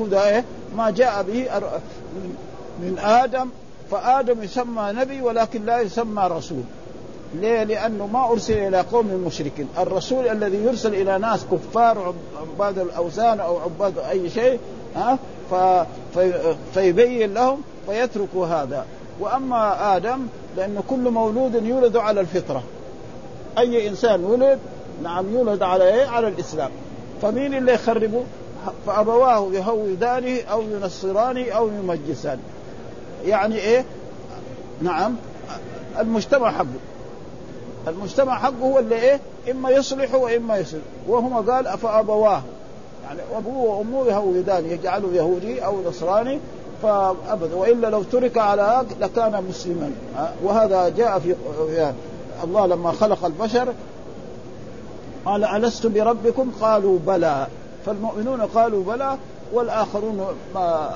هدى 0.00 0.46
ما 0.76 0.90
جاء 0.90 1.22
به 1.22 1.46
من 2.82 2.98
آدم 2.98 3.48
فآدم 3.90 4.42
يسمى 4.42 4.92
نبي 4.92 5.22
ولكن 5.22 5.64
لا 5.64 5.80
يسمى 5.80 6.28
رسول. 6.30 6.62
ليه؟ 7.34 7.62
لأنه 7.62 8.06
ما 8.06 8.30
أرسل 8.30 8.52
إلى 8.52 8.80
قوم 8.80 9.06
مشركين. 9.26 9.68
الرسول 9.78 10.28
الذي 10.28 10.56
يرسل 10.56 10.94
إلى 10.94 11.18
ناس 11.18 11.44
كفار 11.52 12.14
عباد 12.40 12.78
الأوثان 12.78 13.40
أو 13.40 13.58
عباد 13.58 13.98
أي 13.98 14.30
شيء 14.30 14.58
ها. 14.96 15.18
في... 16.14 16.42
فيبين 16.74 17.34
لهم 17.34 17.62
فيتركوا 17.86 18.46
هذا 18.46 18.86
وأما 19.20 19.96
آدم 19.96 20.26
لأن 20.56 20.82
كل 20.88 21.10
مولود 21.10 21.54
يولد 21.54 21.96
على 21.96 22.20
الفطرة 22.20 22.62
أي 23.58 23.88
إنسان 23.88 24.24
ولد 24.24 24.58
نعم 25.02 25.34
يولد 25.34 25.62
على 25.62 25.94
إيه؟ 25.94 26.06
على 26.06 26.28
الإسلام 26.28 26.70
فمين 27.22 27.54
اللي 27.54 27.72
يخربه؟ 27.72 28.24
فأبواه 28.86 29.48
يهودانه 29.52 30.40
أو 30.50 30.62
ينصرانه 30.62 31.50
أو 31.50 31.68
يمجسانه 31.68 32.42
يعني 33.24 33.56
إيه؟ 33.56 33.84
نعم 34.82 35.16
المجتمع 35.98 36.52
حقه 36.52 36.66
المجتمع 37.88 38.38
حقه 38.38 38.62
هو 38.62 38.78
اللي 38.78 38.94
إيه 38.94 39.20
إما 39.50 39.70
يصلح 39.70 40.14
وإما 40.14 40.56
يصلح 40.56 40.80
وهما 41.08 41.52
قال 41.52 41.78
فابواه 41.78 42.42
يعني 43.10 43.22
ابوه 43.36 43.76
وامه 43.76 44.06
يهودان 44.06 44.66
يجعله 44.66 45.12
يهودي 45.12 45.64
أو 45.64 45.82
نصراني 45.88 46.38
فأبدا. 46.82 47.56
وإلا 47.56 47.86
لو 47.86 48.02
ترك 48.02 48.38
على 48.38 48.84
لكان 49.00 49.44
مسلما. 49.48 49.92
وهذا 50.42 50.88
جاء 50.88 51.18
في 51.18 51.34
يعني 51.68 51.96
الله 52.44 52.66
لما 52.66 52.92
خلق 52.92 53.24
البشر 53.24 53.74
قال 55.24 55.44
ألست 55.44 55.86
بربكم؟ 55.86 56.50
قالوا 56.60 56.98
بلى. 57.06 57.46
فالمؤمنون 57.86 58.40
قالوا 58.40 58.84
بلى 58.84 59.16
والآخرون 59.52 60.26
ما 60.54 60.88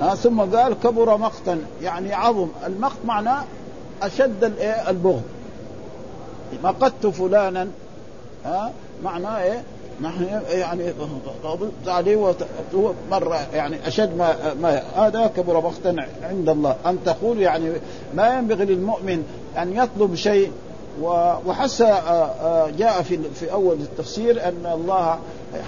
قالوا 0.00 0.14
ثم 0.14 0.40
قال 0.40 0.74
كبر 0.82 1.16
مقتا. 1.16 1.58
يعني 1.82 2.14
عظم. 2.14 2.48
المقت 2.66 2.98
معناه 3.04 3.44
أشد 4.02 4.52
البغض. 4.88 5.22
مقدت 6.64 7.06
فلانا. 7.06 7.68
ها؟ 8.44 8.72
معناه 9.04 9.42
إيه؟ 9.42 9.62
نحن 10.02 10.40
يعني 10.50 10.92
عليه 11.86 12.34
مرة 13.10 13.46
يعني 13.54 13.88
أشد 13.88 14.16
ما, 14.16 14.54
ما 14.60 14.82
هذا 14.96 15.26
كبر 15.36 15.60
بختا 15.60 15.96
عند 16.22 16.48
الله. 16.48 16.76
أن 16.86 16.98
تقول 17.04 17.40
يعني 17.40 17.72
ما 18.14 18.38
ينبغي 18.38 18.64
للمؤمن 18.64 19.24
أن 19.58 19.72
يطلب 19.72 20.14
شيء 20.14 20.52
وحس 21.02 21.82
جاء 22.78 23.02
في 23.02 23.18
في 23.34 23.52
أول 23.52 23.76
التفسير 23.80 24.48
أن 24.48 24.70
الله 24.74 25.18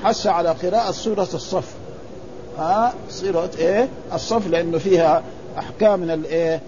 حس 0.04 0.26
على 0.26 0.48
قراءة 0.48 0.90
سورة 0.90 1.28
الصف. 1.34 1.74
ها؟ 2.58 2.94
سورة 3.08 3.50
إيه؟ 3.58 3.88
الصف 4.14 4.46
لأنه 4.46 4.78
فيها 4.78 5.22
أحكام 5.58 6.00
من 6.00 6.10
الإيه 6.10 6.60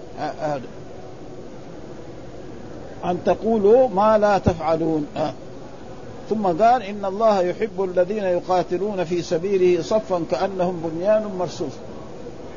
أن 3.05 3.17
تقولوا 3.25 3.87
ما 3.87 4.17
لا 4.17 4.37
تفعلون. 4.37 5.05
ثم 6.29 6.47
قال 6.47 6.83
إن 6.83 7.05
الله 7.05 7.41
يحب 7.41 7.83
الذين 7.83 8.23
يقاتلون 8.23 9.03
في 9.03 9.21
سبيله 9.21 9.83
صفا 9.83 10.23
كأنهم 10.31 10.81
بنيان 10.85 11.31
مرصوص. 11.39 11.71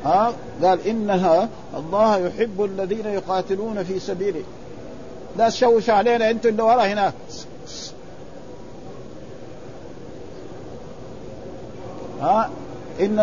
ها؟ 0.05 0.33
قال 0.63 0.87
إنها 0.87 1.49
الله 1.77 2.17
يحب 2.19 2.65
الذين 2.65 3.07
يقاتلون 3.07 3.85
في 3.85 3.99
سبيله. 3.99 4.43
لا 5.37 5.49
تشوش 5.49 5.91
علينا 5.91 6.31
أنتم 6.31 6.49
اللي 6.49 6.63
ورا 6.63 6.83
هناك 6.83 7.15
ها؟ 12.21 12.51
إن 13.01 13.19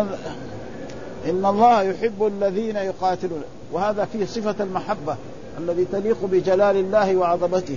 إن 1.28 1.46
الله 1.46 1.82
يحب 1.82 2.26
الذين 2.26 2.76
يقاتلون. 2.76 3.42
وهذا 3.72 4.04
فيه 4.04 4.26
صفة 4.26 4.54
المحبة 4.60 5.16
الذي 5.58 5.84
تليق 5.84 6.24
بجلال 6.24 6.76
الله 6.76 7.16
وعظمته. 7.16 7.76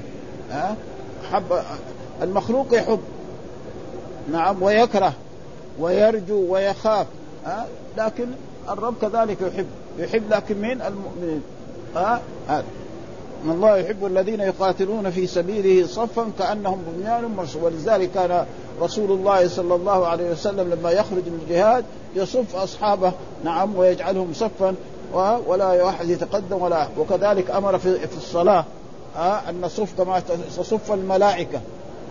ها؟ 0.52 0.76
حب 1.32 1.64
المخلوق 2.22 2.68
يحب. 2.72 3.00
نعم 4.32 4.64
ويكره 4.64 5.14
ويرجو 5.80 6.54
ويخاف 6.54 7.08
ها؟ 7.46 7.68
لكن 7.98 8.28
الرب 8.70 8.94
كذلك 9.02 9.38
يحب. 9.42 9.68
يحب 9.98 10.24
لكن 10.30 10.62
مين؟ 10.62 10.82
المؤمنين. 10.82 11.42
ها؟ 11.96 12.22
هذا. 12.48 12.66
إن 13.46 13.50
الله 13.50 13.78
يحب 13.78 14.06
الذين 14.06 14.40
يقاتلون 14.40 15.10
في 15.10 15.28
سبيله 15.28 15.88
صفا 15.88 16.32
كأنهم 16.40 16.84
بنيان 16.88 17.26
مرصوص 17.26 17.64
ولذلك 17.64 18.12
كان 18.12 18.46
رسول 18.82 19.12
الله 19.12 19.48
صلى 19.48 19.76
الله 19.76 20.08
عليه 20.08 20.32
وسلم 20.32 20.74
لما 20.74 20.92
يخرج 20.92 21.24
من 21.26 21.40
الجهاد 21.44 21.86
يصف 22.16 22.56
أصحابه 22.56 23.12
نعم 23.44 23.76
ويجعلهم 23.76 24.34
صفا 24.34 24.76
ولا 25.48 25.84
واحد 25.84 26.10
يتقدم 26.10 26.62
ولا. 26.62 26.88
وكذلك 26.98 27.52
أمر 27.52 27.78
في 27.78 28.18
الصلاة 28.18 28.66
أن 29.18 29.62
نصف 29.62 29.98
كما 29.98 30.20
تصف 30.58 30.92
الملائكة. 30.92 31.62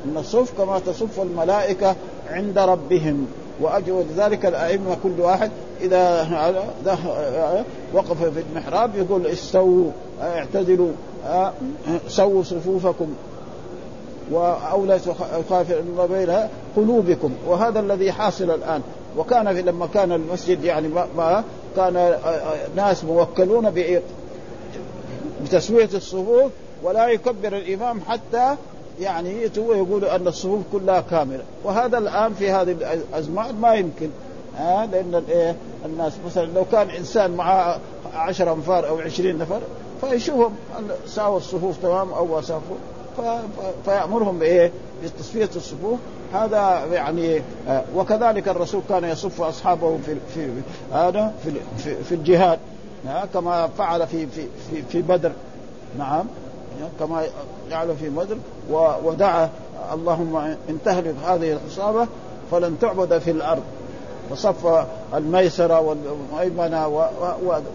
إن 0.04 0.14
نصف 0.14 0.58
كما 0.58 0.78
تصف 0.78 1.20
الملائكة 1.20 1.96
عند 2.30 2.58
ربهم 2.58 3.26
واجر 3.60 4.04
ذلك 4.16 4.46
الأئمة 4.46 4.96
كل 5.02 5.20
واحد. 5.20 5.50
إذا 5.80 6.26
وقف 7.94 8.22
في 8.22 8.42
المحراب 8.50 8.90
يقول 8.96 9.26
استووا 9.26 9.90
اعتدلوا 10.22 10.90
سووا 12.08 12.42
صفوفكم 12.42 13.14
أو 14.72 14.84
لا 14.84 14.98
يخاف 15.38 15.72
بين 16.10 16.48
قلوبكم. 16.76 17.32
وهذا 17.46 17.80
الذي 17.80 18.12
حاصل 18.12 18.50
الآن. 18.50 18.82
وكان 19.18 19.54
في 19.54 19.62
لما 19.62 19.86
كان 19.86 20.12
المسجد 20.12 20.64
يعني 20.64 20.88
ما 21.16 21.44
كان 21.76 22.14
ناس 22.76 23.04
موكلون 23.04 23.72
بتسوية 25.44 25.88
الصفوف 25.94 26.50
ولا 26.82 27.08
يكبر 27.08 27.56
الإمام 27.56 28.00
حتى 28.00 28.56
يعني 29.00 29.42
يقول 29.56 30.04
أن 30.04 30.26
الصفوف 30.26 30.62
كلها 30.72 31.00
كاملة. 31.00 31.42
وهذا 31.64 31.98
الآن 31.98 32.34
في 32.34 32.50
هذه 32.50 32.70
الأزمان 32.70 33.54
ما 33.54 33.74
يمكن 33.74 34.10
ها؟ 34.56 34.86
لأن 34.86 35.14
الايه 35.14 35.56
الناس 35.84 36.12
مثلا 36.26 36.46
لو 36.46 36.64
كان 36.72 36.90
إنسان 36.90 37.30
معه 37.30 37.78
عشر 38.14 38.52
أنفار 38.52 38.88
أو 38.88 38.98
عشرين 38.98 39.38
نفر 39.38 39.60
فيشوفهم 40.00 40.52
ساووا 41.06 41.36
الصفوف 41.36 41.76
تمام 41.82 42.12
أو 42.12 42.40
سافوا 42.40 42.76
فيأمرهم 43.84 44.38
بإيه؟ 44.38 44.72
بتصفية 45.04 45.48
الصفوف. 45.56 45.98
هذا 46.32 46.84
يعني 46.92 47.42
آه، 47.68 47.84
وكذلك 47.96 48.48
الرسول 48.48 48.82
كان 48.88 49.04
يصف 49.04 49.42
أصحابه 49.42 49.98
في 50.06 50.16
في 50.34 50.50
هذا 50.92 51.34
في, 51.44 51.50
في, 51.78 52.04
في 52.04 52.14
الجهاد 52.14 52.58
كما 53.34 53.66
فعل 53.78 54.06
في 54.06 54.26
في 54.26 54.46
في, 54.70 54.82
في 54.82 55.02
بدر. 55.02 55.32
نعم. 55.98 56.24
كما 57.00 57.24
جعل 57.70 57.96
في 57.96 58.08
بدر 58.08 58.36
ودعا 59.04 59.50
اللهم 59.92 60.36
إن 60.36 60.78
تهلك 60.84 61.14
هذه 61.26 61.52
العصابة 61.52 62.06
فلن 62.50 62.76
تعبد 62.80 63.18
في 63.18 63.30
الأرض. 63.30 63.62
وصف 64.30 64.86
الميسرة 65.14 65.80
والميمنة 65.80 66.88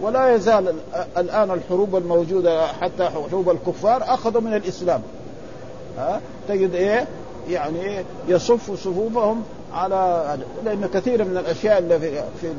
ولا 0.02 0.34
يزال 0.34 0.74
الآن 1.16 1.50
الحروب 1.50 1.96
الموجودة 1.96 2.66
حتى 2.66 3.10
حروب 3.30 3.50
الكفار 3.50 4.02
اخذوا 4.02 4.40
من 4.40 4.54
الإسلام. 4.54 5.02
ها؟ 5.98 6.20
تجد 6.48 6.74
إيه؟ 6.74 7.06
يعني 7.48 8.04
يصف 8.28 8.70
صفوفهم 8.70 9.42
على 9.74 10.38
لأن 10.64 10.86
كثير 10.86 11.24
من 11.24 11.36
الأشياء 11.36 11.78
اللي 11.78 11.98
في 12.00 12.22
في, 12.40 12.52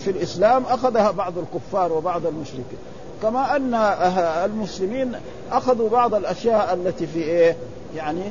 في 0.00 0.10
الإسلام 0.10 0.64
أخذها 0.64 1.10
بعض 1.10 1.32
الكفار 1.38 1.92
وبعض 1.92 2.26
المشركين. 2.26 2.78
كما 3.22 3.56
أن 3.56 3.74
المسلمين 4.44 5.12
أخذوا 5.52 5.88
بعض 5.88 6.14
الأشياء 6.14 6.74
التي 6.74 7.06
في 7.06 7.22
إيه؟ 7.22 7.56
يعني 7.96 8.22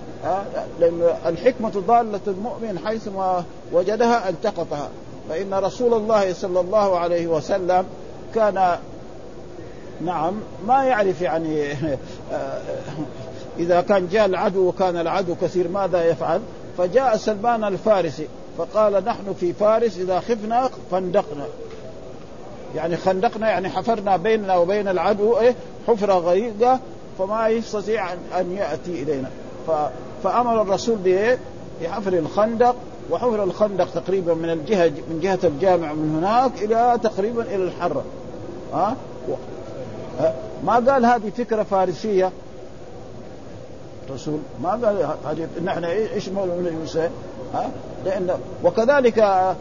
الحكمة 1.26 1.70
ضالة 1.70 2.20
المؤمن 2.28 2.80
حيث 2.86 3.08
ما 3.08 3.44
وجدها 3.72 4.30
التقطها. 4.30 4.90
فإن 5.30 5.54
رسول 5.54 5.94
الله 5.94 6.34
صلى 6.34 6.60
الله 6.60 7.00
عليه 7.00 7.28
وسلم 7.28 7.86
كان 8.36 8.78
نعم 10.02 10.34
ما 10.68 10.84
يعرف 10.84 11.22
يعني 11.22 11.74
إذا 13.60 13.82
كان 13.82 14.08
جاء 14.08 14.26
العدو 14.26 14.68
وكان 14.68 14.98
العدو 14.98 15.36
كثير 15.36 15.68
ماذا 15.68 16.06
يفعل؟ 16.06 16.42
فجاء 16.78 17.18
سلمان 17.18 17.64
الفارسي 17.64 18.28
فقال 18.58 19.06
نحن 19.06 19.34
في 19.40 19.54
فارس 19.54 19.98
إذا 19.98 20.20
خفنا 20.20 20.70
فندقنا 20.92 21.46
يعني 22.76 22.98
خندقنا 22.98 23.50
يعني 23.50 23.70
حفرنا 23.70 24.18
بيننا 24.18 24.56
وبين 24.56 24.88
العدو 24.88 25.38
إيه 25.38 25.56
حفرة 25.88 26.14
غريقة 26.14 26.80
فما 27.20 27.48
يستطيع 27.48 28.14
ان 28.14 28.52
يأتي 28.52 29.04
إلينا. 29.04 29.30
فأمر 30.24 30.62
الرسول 30.62 30.96
بإيه؟ 30.96 31.40
بحفر 31.82 32.14
الخندق 32.14 32.76
وحفر 33.12 33.44
الخندق 33.44 33.90
تقريبا 33.90 34.34
من 34.34 34.50
الجهة 34.50 34.88
من 35.10 35.20
جهة 35.22 35.40
الجامع 35.44 35.94
من 35.94 36.16
هناك 36.16 36.64
إلى 36.64 37.00
تقريبا 37.04 37.42
إلى 37.42 37.64
الحرة 37.64 38.04
ها 38.74 38.96
أه؟ 40.22 40.34
ما 40.64 40.74
قال 40.74 41.06
هذه 41.06 41.30
فكرة 41.38 41.64
فارسية 41.64 42.32
الرسول 44.10 44.40
ما 44.64 44.70
قال 44.70 45.10
هذه 45.26 45.48
نحن 45.66 45.84
إيش 45.84 46.30
مولى 46.30 46.78
ها 47.54 47.70
لأن 48.06 48.38
وكذلك 48.64 49.20
آه، 49.20 49.56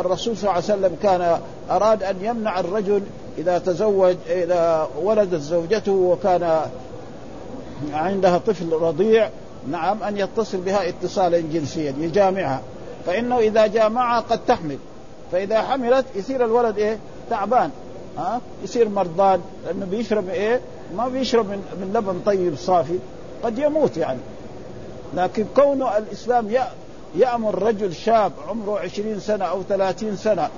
الرسول 0.00 0.36
صلى 0.36 0.50
الله 0.50 0.54
عليه 0.54 0.64
وسلم 0.64 0.96
كان 1.02 1.40
أراد 1.70 2.02
أن 2.02 2.16
يمنع 2.22 2.60
الرجل 2.60 3.02
إذا 3.38 3.58
تزوج 3.58 4.16
إذا 4.28 4.88
ولدت 5.02 5.40
زوجته 5.40 5.92
وكان 5.92 6.60
عندها 7.92 8.38
طفل 8.38 8.72
رضيع 8.72 9.28
نعم 9.70 10.02
أن 10.02 10.16
يتصل 10.16 10.58
بها 10.58 10.88
اتصالا 10.88 11.38
جنسيا 11.38 11.94
يجامعها 11.98 12.60
فإنه 13.06 13.38
إذا 13.38 13.66
جامعها 13.66 14.20
قد 14.20 14.40
تحمل. 14.46 14.78
فإذا 15.32 15.62
حملت 15.62 16.06
يصير 16.14 16.44
الولد 16.44 16.78
إيه؟ 16.78 16.98
تعبان. 17.30 17.70
ها؟ 18.18 18.40
يصير 18.64 18.88
مرضان. 18.88 19.40
لأنه 19.66 19.86
بيشرب 19.86 20.28
إيه؟ 20.28 20.60
ما 20.96 21.08
بيشرب 21.08 21.46
من, 21.46 21.62
من 21.80 21.92
لبن 21.94 22.20
طيب 22.26 22.56
صافي. 22.56 22.98
قد 23.42 23.58
يموت 23.58 23.96
يعني. 23.96 24.18
لكن 25.14 25.46
كونه 25.56 25.98
الإسلام 25.98 26.48
يأمر 27.16 27.62
رجل 27.62 27.94
شاب 27.94 28.32
عمره 28.48 28.78
عشرين 28.78 29.20
سنة 29.20 29.44
أو 29.44 29.62
ثلاثين 29.62 30.16
سنة 30.16 30.48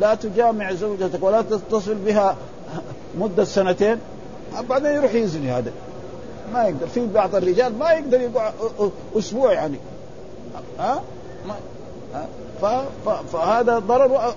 لا 0.00 0.14
تجامع 0.14 0.72
زوجتك 0.72 1.22
ولا 1.22 1.42
تتصل 1.42 1.94
بها 1.94 2.36
مدة 3.18 3.44
سنتين 3.44 3.98
بعدين 4.68 4.92
يروح 4.92 5.14
يزني 5.14 5.50
هذا. 5.50 5.72
ما 6.52 6.64
يقدر. 6.64 6.86
في 6.86 7.06
بعض 7.06 7.34
الرجال 7.34 7.78
ما 7.78 7.90
يقدر 7.90 8.20
يقعد 8.20 8.52
أسبوع 9.18 9.52
يعني. 9.52 9.78
ها؟ 10.78 11.02
فهذا 13.32 13.78
ضرر. 13.78 14.34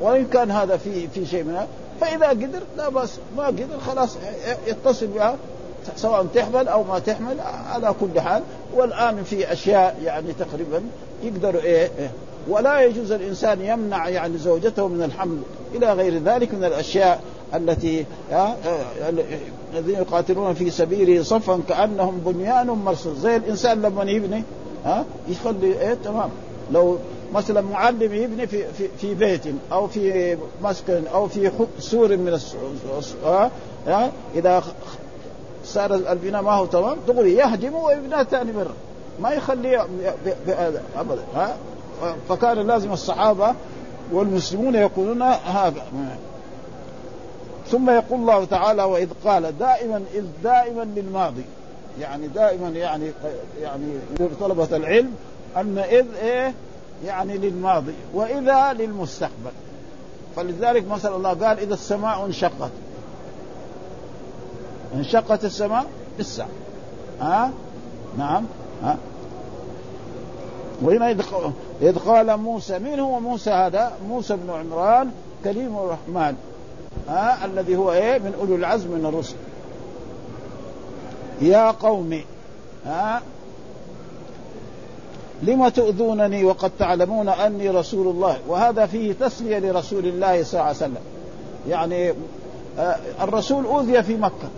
وإن 0.00 0.26
كان 0.26 0.50
هذا 0.50 0.76
في 0.76 1.08
في 1.08 1.26
شيء 1.26 1.44
منها 1.44 1.66
فإذا 2.00 2.28
قدر 2.28 2.60
لا 2.76 2.88
بأس. 2.88 3.18
ما 3.36 3.46
قدر 3.46 3.66
خلاص 3.86 4.16
يتصل 4.66 5.06
بها 5.06 5.36
سواء 5.96 6.26
تحمل 6.34 6.68
أو 6.68 6.84
ما 6.84 6.98
تحمل 6.98 7.40
على 7.70 7.94
كل 8.00 8.20
حال. 8.20 8.42
والآن 8.74 9.24
في 9.24 9.52
أشياء 9.52 9.96
يعني 10.04 10.32
تقريبا 10.32 10.82
يقدروا 11.22 11.62
إيه, 11.62 11.90
إيه 11.98 12.10
ولا 12.48 12.80
يجوز 12.80 13.12
الإنسان 13.12 13.60
يمنع 13.60 14.08
يعني 14.08 14.38
زوجته 14.38 14.88
من 14.88 15.02
الحمل 15.02 15.38
إلى 15.74 15.92
غير 15.92 16.18
ذلك 16.18 16.54
من 16.54 16.64
الأشياء 16.64 17.22
التي 17.54 18.06
الذين 19.74 19.94
يقاتلون 19.94 20.54
في 20.54 20.70
سبيله 20.70 21.22
صفا 21.22 21.60
كأنهم 21.68 22.18
بنيان 22.26 22.66
مرصوص. 22.66 23.16
زي 23.18 23.36
الإنسان 23.36 23.82
لما 23.82 24.02
يبني 24.02 24.44
ها 24.84 25.04
يخلي 25.28 25.80
إيه 25.80 25.94
تمام. 25.94 26.30
لو 26.72 26.98
مثلا 27.34 27.60
معلم 27.60 28.14
يبني 28.14 28.46
في 28.46 28.64
في 28.78 28.88
في 28.98 29.14
بيت 29.14 29.40
أو 29.72 29.86
في 29.86 30.36
مسكن 30.62 31.06
أو 31.14 31.28
في 31.28 31.50
سور 31.78 32.16
من 32.16 32.38
ها 33.86 34.12
إذا 34.34 34.62
صار 35.64 35.94
البناء 35.94 36.42
ما 36.42 36.52
هو 36.52 36.66
تمام 36.66 36.98
دغري 37.08 37.34
يهدم 37.34 37.74
ويبنى 37.74 38.24
ثاني 38.30 38.52
مرة. 38.52 38.74
ما 39.22 39.30
يخليه 39.30 39.86
ابدا 40.96 41.22
ها 41.34 41.56
فكان 42.28 42.66
لازم 42.66 42.92
الصحابة 42.92 43.54
والمسلمون 44.12 44.74
يقولون 44.74 45.22
هذا. 45.22 45.82
ثم 47.68 47.90
يقول 47.90 48.20
الله 48.20 48.44
تعالى 48.44 48.82
وإذ 48.82 49.08
قال 49.24 49.58
دائما 49.58 50.02
إذ 50.14 50.24
دائما 50.44 50.82
للماضي. 50.82 51.44
يعني 52.00 52.28
دائما 52.28 52.68
يعني 52.68 53.10
يعني 53.62 53.92
طلبة 54.40 54.76
العلم 54.76 55.14
أن 55.56 55.78
إذ 55.78 56.06
إيه 56.22 56.54
يعني 57.06 57.38
للماضي 57.38 57.94
وإذا 58.14 58.72
للمستقبل. 58.72 59.52
فلذلك 60.36 60.88
مثلا 60.88 61.16
الله 61.16 61.30
قال 61.30 61.58
إذا 61.58 61.74
السماء 61.74 62.26
انشقت. 62.26 62.70
انشقت 64.94 65.44
السماء 65.44 65.86
بالساعة. 66.16 66.48
ها؟ 67.20 67.50
نعم. 68.18 68.44
ها؟ 68.82 68.96
وهنا 70.82 71.10
إذ 71.82 71.98
قال 71.98 72.36
موسى 72.36 72.78
من 72.78 73.00
هو 73.00 73.20
موسى 73.20 73.50
هذا؟ 73.50 73.92
موسى 74.08 74.36
بن 74.36 74.50
عمران 74.50 75.10
كريم 75.44 75.76
الرحمن. 75.76 76.36
ها 77.08 77.44
الذي 77.44 77.76
هو 77.76 77.92
إيه؟ 77.92 78.18
من 78.18 78.34
اولي 78.40 78.54
العزم 78.54 78.90
من 78.90 79.06
الرسل. 79.06 79.36
يا 81.40 81.70
قوم 81.70 82.20
ها 82.86 83.22
لم 85.42 85.68
تؤذونني 85.68 86.44
وقد 86.44 86.70
تعلمون 86.78 87.28
أني 87.28 87.68
رسول 87.68 88.08
الله؟ 88.08 88.38
وهذا 88.48 88.86
فيه 88.86 89.12
تسلية 89.12 89.58
لرسول 89.58 90.06
الله 90.06 90.42
صلى 90.42 90.52
الله 90.52 90.66
عليه 90.66 90.76
وسلم. 90.76 91.02
يعني 91.68 92.14
آه، 92.78 92.96
الرسول 93.20 93.64
أوذي 93.64 94.02
في 94.02 94.16
مكة. 94.16 94.48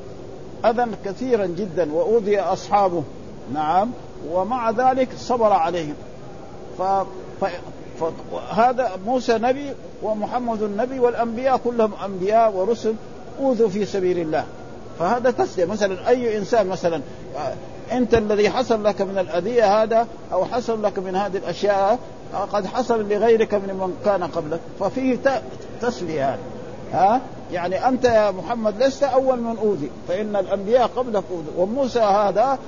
اذى 0.64 0.86
كثيرا 1.04 1.46
جدا 1.46 1.92
وأوذي 1.92 2.40
أصحابه. 2.40 3.02
نعم 3.54 3.90
ومع 4.32 4.70
ذلك 4.70 5.08
صبر 5.18 5.52
عليهم. 5.52 5.94
ف... 6.78 6.82
ف... 7.40 7.50
فهذا 8.00 8.90
موسى 9.06 9.38
نبي 9.38 9.72
ومحمد 10.02 10.62
نبي 10.62 11.00
والأنبياء 11.00 11.56
كلهم 11.56 11.92
أنبياء 12.04 12.52
ورسل 12.52 12.94
أوذوا 13.40 13.68
في 13.68 13.84
سبيل 13.84 14.18
الله. 14.18 14.44
فهذا 14.98 15.30
تسلية. 15.30 15.64
مثلا 15.64 16.08
أي 16.08 16.38
إنسان 16.38 16.66
مثلا 16.66 17.00
آه، 17.36 17.54
أنت 17.96 18.14
الذي 18.14 18.50
حصل 18.50 18.84
لك 18.84 19.02
من 19.02 19.18
الأذية 19.18 19.82
هذا 19.82 20.06
أو 20.32 20.44
حصل 20.44 20.82
لك 20.82 20.98
من 20.98 21.16
هذه 21.16 21.36
الأشياء 21.36 21.98
آه، 22.34 22.44
قد 22.44 22.66
حصل 22.66 23.08
لغيرك 23.08 23.54
من 23.54 23.74
من 23.74 23.96
كان 24.04 24.24
قبلك. 24.24 24.60
ففيه 24.80 25.18
تسلية 25.80 26.28
هذا 26.28 26.38
ها؟ 26.92 27.20
يعني 27.52 27.88
أنت 27.88 28.04
يا 28.04 28.30
محمد 28.30 28.82
لست 28.82 29.02
أول 29.02 29.40
من 29.40 29.56
أوذي 29.58 29.90
فإن 30.08 30.36
الأنبياء 30.36 30.86
قبلك 30.86 31.24
اوذي 31.30 31.48
وموسى 31.56 32.00
هذا 32.00 32.58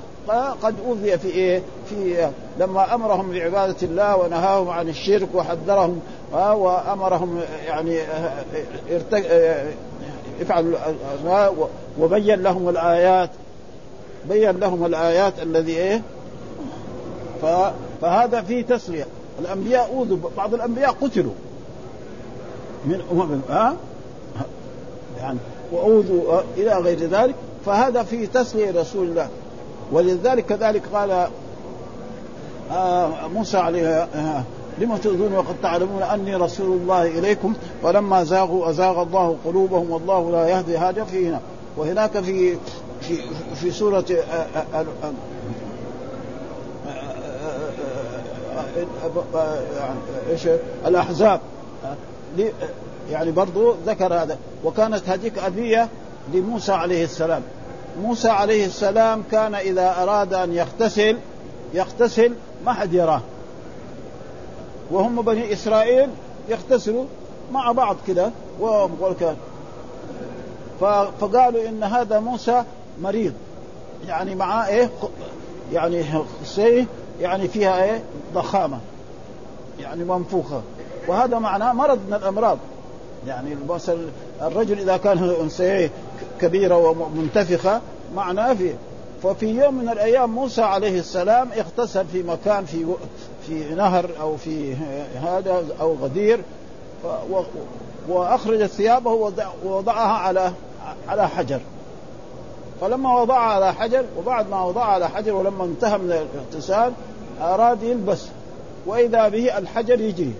قد 0.63 0.75
أوذي 0.87 1.17
في 1.17 1.27
إيه؟ 1.27 1.61
في 1.89 2.29
لما 2.59 2.95
أمرهم 2.95 3.31
بعبادة 3.31 3.75
الله 3.81 4.17
ونهاهم 4.17 4.69
عن 4.69 4.89
الشرك 4.89 5.27
وحذرهم 5.33 5.99
وأمرهم 6.33 7.41
يعني 7.67 7.99
يفعلوا 10.39 10.77
وبين 11.99 12.43
لهم 12.43 12.69
الآيات 12.69 13.29
بين 14.29 14.51
لهم 14.51 14.85
الآيات 14.85 15.33
الذي 15.41 15.71
إيه؟ 15.71 16.01
فهذا 18.01 18.41
فيه 18.41 18.61
تسليه 18.61 19.05
الأنبياء 19.39 19.89
أوذوا 19.93 20.17
بعض 20.37 20.53
الأنبياء 20.53 20.91
قتلوا. 20.91 21.33
من 22.85 23.01
أمم 23.11 23.41
ها 23.49 23.75
يعني 25.19 25.39
وأوذوا 25.71 26.41
إلى 26.57 26.73
غير 26.73 26.99
ذلك. 26.99 27.35
فهذا 27.65 28.03
فيه 28.03 28.25
تسليه 28.25 28.81
رسول 28.81 29.07
الله. 29.07 29.29
ولذلك 29.91 30.45
كذلك 30.45 30.81
قال 30.93 31.27
آه 32.71 33.27
موسى 33.33 33.57
عليه 33.57 33.87
آه 33.87 34.43
لم 34.77 34.97
تؤذون 34.97 35.33
وقد 35.33 35.55
تعلمون 35.63 36.01
أني 36.03 36.35
رسول 36.35 36.77
الله 36.77 37.05
إليكم؟ 37.05 37.53
ولما 37.83 38.23
زاغوا 38.23 38.69
أزاغ 38.69 39.01
الله 39.01 39.37
قلوبهم 39.45 39.91
والله 39.91 40.31
لا 40.31 40.49
يهدي 40.49 40.77
هذا 40.77 41.03
في 41.03 41.29
هنا 41.29 41.39
وهناك 41.77 42.19
في 42.19 42.57
في 43.01 43.17
في 43.55 43.71
سورة 43.71 44.05
إيش؟ 50.29 50.47
الأحزاب. 50.85 51.39
يعني 53.11 53.31
برضو 53.31 53.75
ذكر 53.87 54.13
هذا. 54.13 54.37
وكانت 54.63 55.09
هذيك 55.09 55.37
أذية 55.37 55.89
لموسى 56.33 56.71
عليه 56.71 57.03
السلام. 57.03 57.41
موسى 58.01 58.29
عليه 58.29 58.65
السلام 58.65 59.23
كان 59.31 59.55
إذا 59.55 60.03
أراد 60.03 60.33
أن 60.33 60.53
يغتسل 60.53 61.17
يغتسل 61.73 62.33
ما 62.65 62.73
حد 62.73 62.93
يراه 62.93 63.21
وهم 64.91 65.21
بني 65.21 65.53
إسرائيل 65.53 66.09
يغتسلوا 66.49 67.05
مع 67.51 67.71
بعض 67.71 67.97
كده 68.07 68.31
فقالوا 71.19 71.69
إن 71.69 71.83
هذا 71.83 72.19
موسى 72.19 72.63
مريض. 73.01 73.33
يعني 74.07 74.35
معاه 74.35 74.67
إيه؟ 74.67 74.89
يعني 75.73 76.03
سي 76.43 76.85
يعني 77.21 77.47
فيها 77.47 77.83
إيه؟ 77.83 78.03
ضخامة. 78.33 78.79
يعني 79.79 80.03
منفوخة. 80.03 80.61
وهذا 81.07 81.39
معناه 81.39 81.73
مرض 81.73 81.99
من 82.07 82.13
الأمراض. 82.13 82.57
يعني 83.27 83.55
الرجل 84.41 84.79
إذا 84.79 84.97
كان 84.97 85.17
انثى 86.35 86.47
كبيرة 86.47 86.77
ومنتفخة 86.77 87.81
معناه 88.15 88.53
في 88.53 88.73
ففي 89.23 89.45
يوم 89.45 89.73
من 89.73 89.89
الأيام 89.89 90.29
موسى 90.29 90.61
عليه 90.61 90.99
السلام 90.99 91.49
اغتسل 91.51 92.05
في 92.05 92.23
مكان 92.23 92.65
في 92.65 92.85
في 93.47 93.75
نهر 93.75 94.09
أو 94.21 94.37
في 94.37 94.73
هذا 95.21 95.65
أو 95.81 95.95
غدير 96.01 96.39
وأخرج 98.09 98.65
ثيابه 98.65 99.31
ووضعها 99.65 100.17
على 100.17 100.51
على 101.07 101.29
حجر. 101.29 101.59
فلما 102.81 103.21
وضعها 103.21 103.53
على 103.53 103.73
حجر 103.73 104.05
وبعد 104.17 104.49
ما 104.49 104.63
وضعها 104.63 104.91
على 104.91 105.09
حجر 105.09 105.33
ولما 105.33 105.63
انتهى 105.63 105.97
من 105.97 106.11
الاغتسال 106.11 106.93
أراد 107.41 107.83
يلبس 107.83 108.25
وإذا 108.85 109.27
به 109.27 109.57
الحجر 109.57 110.01
يجري 110.01 110.33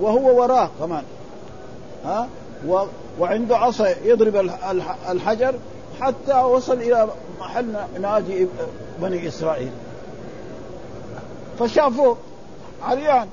وهو 0.00 0.42
وراه 0.42 0.70
كمان. 0.80 1.02
ها؟ 2.04 2.28
وعنده 3.18 3.56
عصا 3.56 3.88
يضرب 4.04 4.50
الحجر 5.10 5.54
حتى 6.00 6.40
وصل 6.40 6.72
إلى 6.72 7.08
محل 7.40 7.74
نادي 8.00 8.46
بني 9.02 9.28
إسرائيل. 9.28 9.70
فشافوه. 11.58 12.16
عريان. 12.82 13.28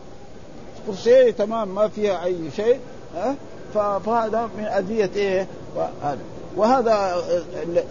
كرسي 0.87 1.31
تمام 1.31 1.75
ما 1.75 1.87
فيها 1.87 2.25
أي 2.25 2.37
شيء 2.55 2.79
ها؟ 3.15 3.35
فهذا 4.05 4.49
من 4.57 4.65
أذية 4.65 5.09
إيه؟ 5.15 5.47
وهذا 6.57 7.15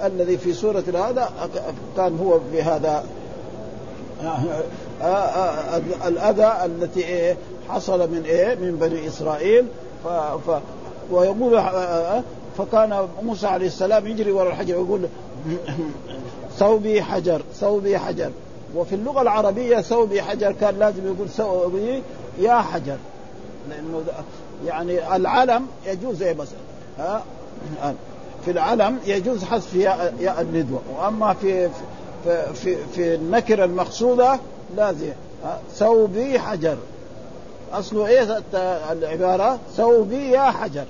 الذي 0.04 0.38
في 0.38 0.52
سورة 0.52 0.84
هذا 0.94 1.30
كان 1.96 2.18
هو 2.18 2.38
بهذا 2.52 3.04
الأذى 6.06 6.64
التي 6.64 7.04
إيه؟ 7.04 7.36
حصل 7.68 7.98
من 7.98 8.22
إيه؟ 8.26 8.54
من 8.54 8.76
بني 8.76 9.08
إسرائيل. 9.08 9.66
ويقول 11.10 11.54
آه، 11.54 11.60
آه، 11.60 12.22
فكان 12.58 13.08
موسى 13.22 13.46
عليه 13.46 13.66
السلام 13.66 14.06
يجري 14.06 14.32
وراء 14.32 14.52
الحجر 14.52 14.78
ويقول 14.78 15.08
ثوبي 16.58 17.02
حجر 17.02 17.42
ثوبي 17.54 17.98
حجر. 17.98 18.30
وفي 18.76 18.94
اللغة 18.94 19.22
العربية 19.22 19.80
ثوبي 19.80 20.22
حجر 20.22 20.52
كان 20.52 20.78
لازم 20.78 21.06
يقول 21.06 21.28
ثوبي 21.28 22.02
يا 22.38 22.54
حجر. 22.54 22.96
لأنه 23.70 24.02
يعني 24.66 25.16
العلم 25.16 25.66
يجوز 25.86 26.22
إيه 26.22 26.32
بس؟ 26.32 26.48
ها؟ 26.98 27.22
في 28.44 28.50
العلم 28.50 28.98
يجوز 29.06 29.44
حذف 29.44 29.74
يا 29.74 30.12
يا 30.20 30.40
الندوة. 30.40 30.80
وأما 30.96 31.34
في 31.34 31.68
في 32.24 32.54
في, 32.54 32.76
في 32.94 33.14
النكرة 33.14 33.64
المقصودة 33.64 34.38
لازم 34.76 35.12
ثوبي 35.74 36.38
حجر. 36.38 36.76
اصله 37.78 38.06
إيه 38.06 38.42
العبارة 38.92 39.58
ثوبي 39.76 40.30
يا 40.30 40.50
حجر. 40.50 40.84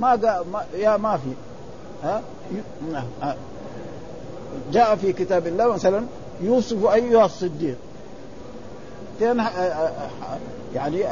ما, 0.00 0.16
ما 0.52 0.64
يا 0.74 0.96
ما 0.96 1.16
في. 1.16 1.30
ها؟ 2.04 2.22
جاء 4.72 4.96
في 4.96 5.12
كتاب 5.12 5.46
الله 5.46 5.66
مثلا 5.72 6.04
يوسف 6.40 6.86
أيها 6.86 7.24
الصديق. 7.24 7.76
يعني 10.74 11.04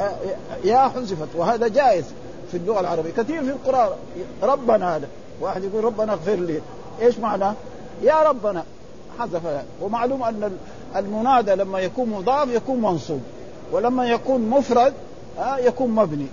يا 0.63 0.77
حذفت. 0.77 1.27
وهذا 1.35 1.67
جائز 1.67 2.05
في 2.51 2.57
اللغة 2.57 2.79
العربية. 2.79 3.11
كثير 3.11 3.43
في 3.43 3.49
القرآن. 3.49 3.89
ربنا 4.43 4.95
هذا. 4.95 5.07
واحد 5.41 5.63
يقول 5.63 5.83
ربنا 5.83 6.13
اغفر 6.13 6.35
لي. 6.35 6.61
إيش 7.01 7.17
معناه؟ 7.17 7.53
يا 8.01 8.23
ربنا. 8.23 8.63
حذف. 9.19 9.41
ومعلوم 9.81 10.23
أن 10.23 10.57
المنادى 10.95 11.55
لما 11.55 11.79
يكون 11.79 12.09
مضاف 12.09 12.49
يكون 12.49 12.81
منصوب. 12.81 13.21
ولما 13.73 14.05
يكون 14.05 14.49
مفرد 14.49 14.93
آه 15.39 15.57
يكون 15.57 15.89
مبني. 15.89 16.27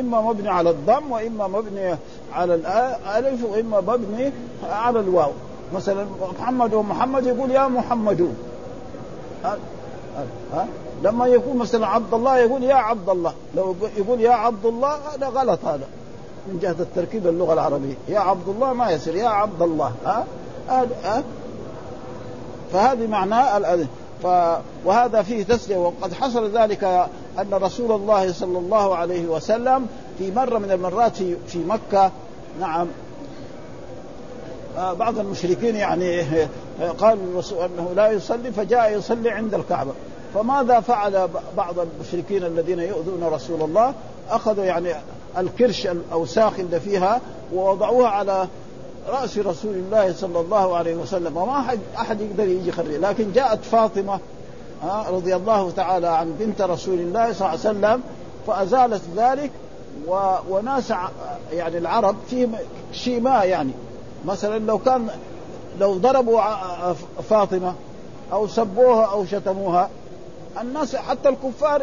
إما 0.00 0.20
مبني 0.20 0.48
على 0.48 0.70
الضم 0.70 1.12
وإما 1.12 1.46
مبني 1.46 1.96
على 2.32 2.54
الالف 2.54 3.44
وإما 3.44 3.80
مبني 3.80 4.32
على 4.70 5.00
الواو. 5.00 5.30
مثلا 5.74 6.06
محمد 6.40 6.74
ومحمد 6.74 7.26
يقول 7.26 7.50
يا 7.50 7.68
محمدون 7.68 8.36
ها 9.44 9.56
ها 10.52 10.66
لما 11.02 11.26
يقول 11.26 11.56
مثلا 11.56 11.86
عبد 11.86 12.14
الله 12.14 12.38
يقول 12.38 12.62
يا 12.62 12.74
عبد 12.74 13.08
الله. 13.08 13.32
لو 13.54 13.76
يقول 13.96 14.20
يا 14.20 14.32
عبد 14.32 14.66
الله 14.66 14.94
هذا 15.14 15.26
غلط 15.26 15.64
هذا. 15.64 15.86
من 16.46 16.58
جهة 16.62 16.76
التركيب 16.80 17.26
اللغة 17.26 17.52
العربية. 17.52 17.94
يا 18.08 18.18
عبد 18.18 18.48
الله 18.48 18.72
ما 18.72 18.90
يصير 18.90 19.16
يا 19.16 19.28
عبد 19.28 19.62
الله. 19.62 19.92
ها 20.04 20.24
ها 20.68 21.22
فهذه 22.72 23.06
معناه 23.06 23.56
ف... 24.22 24.26
وهذا 24.84 25.22
فيه 25.22 25.42
تسلية 25.42 25.76
وقد 25.76 26.12
حصل 26.12 26.50
ذلك 26.58 26.84
أن 27.38 27.54
رسول 27.54 27.92
الله 27.92 28.32
صلى 28.32 28.58
الله 28.58 28.96
عليه 28.96 29.26
وسلم 29.26 29.86
في 30.18 30.30
مرة 30.30 30.58
من 30.58 30.70
المرات 30.70 31.16
في, 31.16 31.36
في 31.46 31.58
مكة. 31.58 32.10
نعم. 32.60 32.86
آه، 34.78 34.92
بعض 34.92 35.18
المشركين 35.18 35.76
يعني 35.76 36.20
آه، 36.20 36.88
قال 36.98 37.18
الرسول 37.32 37.58
أنه 37.64 37.92
لا 37.96 38.10
يصلي 38.10 38.52
فجاء 38.52 38.98
يصلي 38.98 39.30
عند 39.30 39.54
الكعبة. 39.54 39.92
فماذا 40.34 40.80
فعل 40.80 41.28
بعض 41.56 41.74
المشركين 41.78 42.44
الذين 42.44 42.78
يؤذون 42.78 43.24
رسول 43.24 43.62
الله؟ 43.62 43.94
أخذوا 44.30 44.64
يعني 44.64 44.94
الكرش 45.38 45.86
الأوساخ 45.86 46.52
اللي 46.58 46.80
فيها 46.80 47.20
ووضعوها 47.54 48.08
على 48.08 48.48
رأس 49.08 49.38
رسول 49.38 49.74
الله 49.74 50.12
صلى 50.12 50.40
الله 50.40 50.76
عليه 50.76 50.94
وسلم 50.94 51.36
وما 51.36 51.58
احد 51.60 51.78
أحد 51.98 52.20
يقدر 52.20 52.48
يجي 52.48 52.68
يخرج. 52.68 52.86
لكن 52.86 53.32
جاءت 53.32 53.64
فاطمة 53.64 54.18
رضي 55.08 55.36
الله 55.36 55.70
تعالى 55.70 56.06
عن 56.06 56.34
بنت 56.38 56.62
رسول 56.62 56.98
الله 56.98 57.32
صلى 57.32 57.48
الله 57.48 57.48
عليه 57.48 57.78
وسلم 57.78 58.02
فأزالت 58.46 59.02
ذلك 59.16 59.50
و... 60.08 60.34
وناس 60.50 60.92
يعني 61.52 61.78
العرب 61.78 62.16
في 62.30 62.48
شيء 62.92 63.20
ما 63.20 63.44
يعني. 63.44 63.72
مثلا 64.24 64.58
لو 64.58 64.78
كان 64.78 65.08
لو 65.80 65.94
ضربوا 65.94 66.40
فاطمة 67.30 67.74
أو 68.32 68.46
سبوها 68.46 69.04
أو 69.04 69.24
شتموها 69.24 69.90
الناس 70.60 70.96
حتى 70.96 71.28
الكفار؟ 71.28 71.82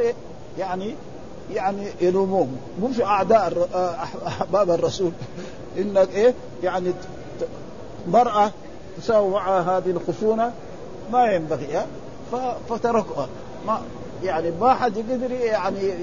يعني 0.59 0.95
يعني 1.53 1.87
يلوموهم. 2.01 2.57
مش 2.83 3.01
أعداء 3.01 3.67
أحباب 4.27 4.71
الرسول. 4.71 5.11
إنك 5.77 6.09
إيه؟ 6.15 6.33
يعني 6.63 6.93
مرأة 8.07 8.51
تساوي 8.97 9.29
معها 9.29 9.77
هذه 9.77 9.89
الخشونة 9.89 10.51
ما 11.11 11.25
ينبغي 11.25 11.85
فتركوها 12.69 13.27
ما 13.67 13.81
يعني 14.23 14.51
ما 14.61 14.73
حد 14.73 14.97
يقدر 14.97 15.31
يعني 15.31 15.93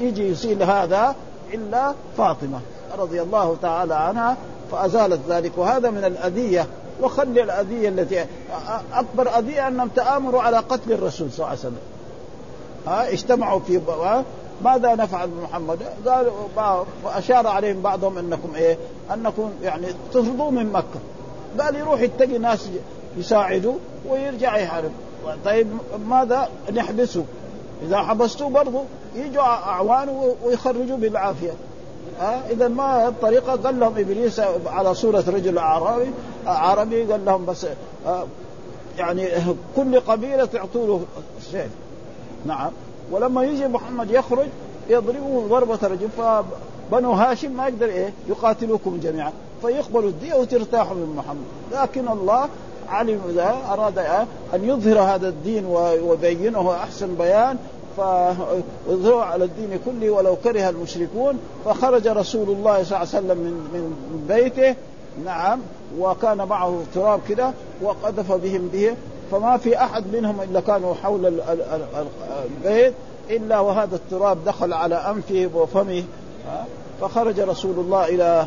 يجي 0.00 0.28
يصيل 0.28 0.62
هذا 0.62 1.14
إلا 1.54 1.94
فاطمة 2.16 2.60
رضي 2.98 3.22
الله 3.22 3.56
تعالى 3.62 3.94
عنها 3.94 4.36
فأزالت 4.72 5.20
ذلك. 5.28 5.52
وهذا 5.56 5.90
من 5.90 6.04
الأذية. 6.04 6.66
وخلي 7.02 7.42
الأذية 7.42 7.88
التي 7.88 8.26
أكبر 8.92 9.38
أذية 9.38 9.68
أنهم 9.68 9.88
تآمروا 9.88 10.42
على 10.42 10.56
قتل 10.56 10.92
الرسول 10.92 11.30
صلى 11.30 11.38
الله 11.38 11.48
عليه 11.48 11.58
وسلم. 11.58 11.78
ها؟ 12.86 13.12
اجتمعوا 13.12 13.60
في 13.60 13.78
ماذا 14.64 14.94
نفعل 14.94 15.28
بمحمد؟ 15.28 15.78
قال 16.06 16.30
واشار 17.04 17.46
عليهم 17.46 17.82
بعضهم 17.82 18.18
أنكم 18.18 18.54
إيه؟ 18.54 18.78
أنكم 19.14 19.50
يعني 19.62 19.86
تطردوه 20.12 20.50
من 20.50 20.72
مكة. 20.72 21.00
قال 21.60 21.76
يروح 21.76 22.00
يتقي 22.00 22.38
ناس 22.38 22.68
يساعدوا 23.16 23.74
ويرجع 24.08 24.56
يحارب. 24.56 24.90
طيب 25.44 25.66
ماذا؟ 26.08 26.48
نحبسه. 26.74 27.24
إذا 27.86 27.98
حبستوه 27.98 28.50
برضه 28.50 28.82
يجوا 29.14 29.42
اعوانه 29.42 30.34
ويخرجوا 30.44 30.96
بالعافية. 30.96 31.52
ها 32.20 32.42
إذا 32.50 32.68
ما 32.68 33.08
الطريقة 33.08 33.56
قال 33.56 33.80
لهم 33.80 33.98
إبليس 33.98 34.40
على 34.66 34.94
صوره 34.94 35.24
رجل 35.28 35.58
اعرابي 35.58 36.10
عربي 36.46 37.02
قال 37.02 37.24
لهم 37.24 37.46
بس 37.46 37.66
يعني 38.98 39.28
كل 39.76 40.00
قبيلة 40.00 40.44
تعطوا 40.44 40.86
له 40.86 41.02
شيء 41.50 41.70
نعم 42.46 42.70
ولما 43.10 43.44
يجي 43.44 43.68
محمد 43.68 44.10
يخرج 44.10 44.46
يضربه 44.88 45.46
ضربة 45.48 45.78
رجل 45.82 46.08
فبنو 46.18 47.12
هاشم 47.12 47.56
ما 47.56 47.68
يقدر 47.68 47.86
إيه؟ 47.86 48.12
يقاتلوكم 48.28 49.00
جميعا. 49.02 49.32
فيقبلوا 49.62 50.10
الدية 50.10 50.34
وترتاحوا 50.34 50.94
من 50.94 51.14
محمد. 51.16 51.44
لكن 51.72 52.08
الله 52.08 52.48
علم 52.88 53.20
ذا 53.28 53.56
أراد 53.68 53.98
أن 54.54 54.64
يظهر 54.64 54.98
هذا 54.98 55.28
الدين 55.28 55.66
ويبينه 55.66 56.72
أحسن 56.72 57.14
بيان 57.14 57.56
فيظهر 57.96 59.18
على 59.18 59.44
الدين 59.44 59.78
كله 59.84 60.10
ولو 60.10 60.36
كره 60.36 60.68
المشركون. 60.68 61.38
فخرج 61.64 62.08
رسول 62.08 62.50
الله 62.50 62.82
صلى 62.82 62.96
الله 62.96 62.98
عليه 62.98 63.08
وسلم 63.08 63.38
من 63.38 63.52
من 63.72 64.24
بيته 64.28 64.74
نعم 65.24 65.60
وكان 65.98 66.36
معه 66.38 66.82
تراب 66.94 67.20
كده 67.28 67.52
وقذف 67.82 68.32
بهم 68.32 68.68
به. 68.72 68.96
فما 69.32 69.56
في 69.56 69.84
أحد 69.84 70.04
منهم 70.12 70.40
إلا 70.40 70.60
كانوا 70.60 70.94
حول 70.94 71.40
البيت 72.44 72.94
إلا 73.30 73.60
وهذا 73.60 73.96
التراب 73.96 74.44
دخل 74.44 74.72
على 74.72 74.94
أنفه 74.94 75.50
وفمه 75.54 76.04
فخرج 77.00 77.40
رسول 77.40 77.78
الله 77.78 78.08
إلى 78.08 78.46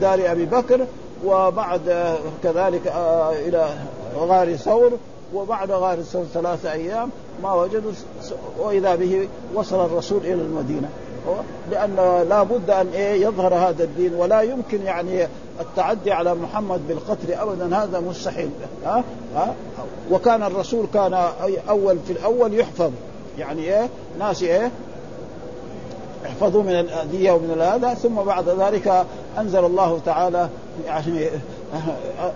دار 0.00 0.32
أبي 0.32 0.44
بكر 0.44 0.86
وبعد 1.24 2.16
كذلك 2.42 2.86
آه، 2.86 3.32
إلى 3.32 3.68
غار 4.16 4.56
ثور 4.56 4.92
وبعد 5.34 5.70
غار 5.70 6.02
ثور 6.02 6.24
ثلاثة 6.24 6.72
أيام 6.72 7.10
ما 7.42 7.54
وجدوا 7.54 7.92
وإذا 8.58 8.94
به 8.94 9.28
وصل 9.54 9.84
الرسول 9.84 10.18
إلى 10.18 10.32
المدينة. 10.32 10.88
لأن 11.70 11.96
لا 12.28 12.42
بد 12.42 12.70
أن 12.70 12.88
إيه 12.94 13.22
يظهر 13.22 13.54
هذا 13.54 13.84
الدين 13.84 14.14
ولا 14.14 14.40
يمكن 14.40 14.82
يعني 14.82 15.28
التعدي 15.60 16.12
على 16.12 16.34
محمد 16.34 16.88
بالقتل 16.88 17.32
ابدا. 17.32 17.76
هذا 17.76 18.00
مستحيل. 18.00 18.50
ها؟ 18.84 19.04
ها؟ 19.36 19.54
وكان 20.10 20.42
الرسول 20.42 20.86
كان 20.94 21.14
أول 21.68 21.98
في 22.06 22.12
الأول 22.12 22.58
يحفظ. 22.60 22.90
يعني 23.38 23.62
إيه؟ 23.62 23.88
ناس 24.18 24.42
إيه؟ 24.42 24.70
احفظوا 26.26 26.62
من 26.62 26.80
الأذية 26.80 27.32
ومن 27.32 27.60
هذا 27.60 27.94
ثم 27.94 28.14
بعد 28.14 28.48
ذلك 28.48 29.06
أنزل 29.38 29.64
الله 29.64 30.00
تعالى 30.06 30.48
يعني 30.86 31.28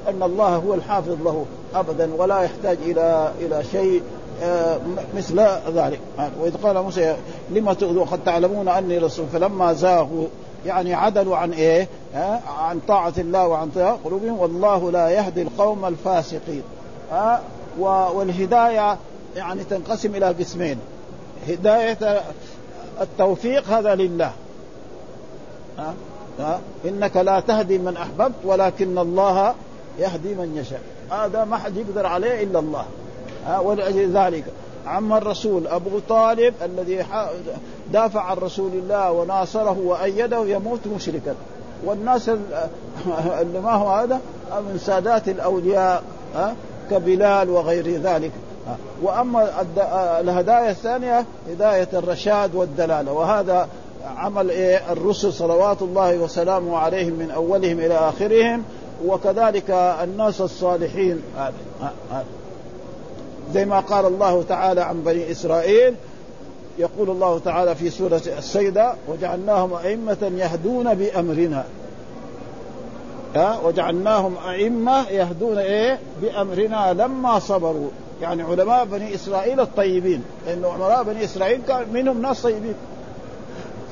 أن 0.09 0.23
الله 0.23 0.57
هو 0.57 0.75
الحافظ 0.75 1.23
له 1.25 1.47
ابدا 1.75 2.15
ولا 2.15 2.41
يحتاج 2.41 2.79
إلى 2.87 3.33
إلى 3.41 3.65
شيء. 3.73 4.03
مثل 5.17 5.41
ذلك. 5.75 6.01
وإذ 6.41 6.57
قال 6.63 6.83
موسى 6.83 7.17
لما 7.51 7.75
تؤذوا 7.75 8.05
قد 8.05 8.25
تعلمون 8.25 8.69
أني 8.69 8.99
رسول. 8.99 9.27
فلما 9.33 9.73
زاغوا 9.73 10.27
يعني 10.67 10.95
عدلوا 10.95 11.37
عن؟ 11.37 11.53
ها 12.15 12.41
عن 12.59 12.81
طاعة 12.89 13.13
الله 13.19 13.49
وعن 13.49 13.71
طاعة 13.71 13.99
قلوبهم. 14.05 14.39
والله 14.39 14.91
لا 14.91 15.11
يهدي 15.11 15.43
القوم 15.43 15.85
الفاسقين. 15.85 16.63
والهداية 17.79 18.97
يعني 19.37 19.65
تنقسم 19.65 20.15
إلى 20.15 20.27
قسمين. 20.27 20.79
هداية 21.49 22.23
التوفيق 23.01 23.69
هذا 23.69 23.95
لله. 23.95 24.33
ها 25.79 25.95
ها 26.39 26.61
إنك 26.85 27.17
لا 27.17 27.41
تهدي 27.41 27.79
من 27.79 27.97
أحببت 27.97 28.35
ولكن 28.45 28.99
الله 28.99 29.55
يهدي 29.99 30.35
من 30.35 30.57
يشاء. 30.57 30.81
هذا 31.11 31.45
ما 31.45 31.57
حد 31.57 31.77
يقدر 31.77 32.07
عليه 32.07 32.43
إلا 32.43 32.59
الله. 32.59 32.85
ولأجل 33.63 34.17
ذلك. 34.17 34.45
عم 34.87 35.13
الرسول 35.13 35.67
أبو 35.67 35.99
طالب 36.09 36.55
الذي 36.65 37.05
دافع 37.93 38.21
عن 38.21 38.37
رسول 38.37 38.71
الله 38.73 39.13
وناصره 39.13 39.79
وأيده 39.85 40.47
يموت 40.47 40.81
مشركا. 40.97 41.35
والناس 41.85 42.29
اللي 43.41 43.61
ما 43.61 43.73
هو 43.73 43.89
هذا؟ 43.89 44.21
من 44.51 44.79
سادات 44.79 45.29
الأولياء 45.29 46.03
ها 46.35 46.55
كبلال 46.91 47.51
وغير 47.51 48.01
ذلك. 48.01 48.31
وأما 49.03 49.49
الهدايا 50.21 50.71
الثانية 50.71 51.25
هداية 51.51 51.89
الرشاد 51.93 52.55
والدلالة. 52.55 53.13
وهذا 53.13 53.69
عمل 54.17 54.51
إيه؟ 54.51 54.93
الرسل 54.93 55.33
صلوات 55.33 55.83
الله 55.83 56.19
وسلامه 56.19 56.77
عليهم 56.79 57.13
من 57.13 57.31
أولهم 57.31 57.79
إلى 57.79 57.95
آخرهم. 57.95 58.63
وكذلك 59.07 59.71
الناس 60.03 60.41
الصالحين. 60.41 61.23
زي 63.53 63.65
ما 63.65 63.81
قال 63.81 64.07
الله 64.07 64.43
تعالى 64.43 64.81
عن 64.81 65.03
بني 65.03 65.31
إسرائيل 65.31 65.95
يقول 66.79 67.11
الله 67.11 67.39
تعالى 67.39 67.75
في 67.75 67.91
سورة 67.91 68.23
السيدة 68.39 68.95
وجعلناهم 69.09 69.75
أئمة 69.75 70.33
يهدون 70.37 70.95
بأمرنا. 70.95 71.65
ها؟ 73.35 73.59
وجعلناهم 73.65 74.37
أئمة 74.49 75.09
يهدون 75.09 75.59
إيه؟ 75.59 75.99
بأمرنا 76.23 76.93
لما 76.93 77.39
صبروا. 77.39 77.89
يعني 78.23 78.43
علماء 78.43 78.85
بني 78.85 79.15
إسرائيل 79.15 79.61
الطيبين 79.61 80.23
لأنه 80.47 80.69
علماء 80.69 81.03
بني 81.03 81.25
إسرائيل 81.25 81.61
كان 81.69 81.87
منهم 81.93 82.23
ناس 82.23 82.43
طيبين. 82.43 82.75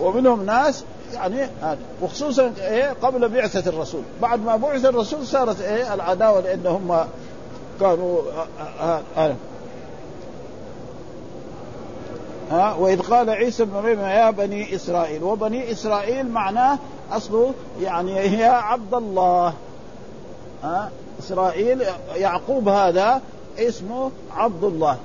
ومنهم 0.01 0.47
ناس 0.47 0.85
يعني 1.15 1.43
هذا. 1.62 1.79
وخصوصا 2.03 2.53
إيه؟ 2.61 2.93
قبل 3.03 3.29
بعثة 3.29 3.71
الرسول. 3.71 4.03
بعد 4.23 4.45
ما 4.45 4.57
بعث 4.57 4.85
الرسول 4.85 5.27
صارت 5.27 5.61
إيه؟ 5.61 5.95
العداوة 5.95 6.41
لأن 6.41 6.67
هم 6.67 7.07
كانوا 7.83 8.23
آه 8.23 8.47
آه 8.81 9.01
آه 9.16 9.35
ها 12.51 12.75
وإذ 12.75 13.01
قال 13.03 13.31
عيسى 13.31 13.64
بن 13.64 13.73
مريم 13.75 14.01
يا 14.01 14.31
بني 14.31 14.75
إسرائيل 14.75 15.23
وبني 15.23 15.73
إسرائيل 15.73 16.29
معناه 16.29 16.79
اصله 17.12 17.55
يعني 17.81 18.18
هي 18.18 18.45
عبد 18.45 18.95
الله. 18.95 19.55
ها 20.62 20.90
إسرائيل 21.21 21.83
يعقوب 22.14 22.68
هذا 22.68 23.21
اسمه 23.59 24.11
عبد 24.37 24.64
الله. 24.64 24.97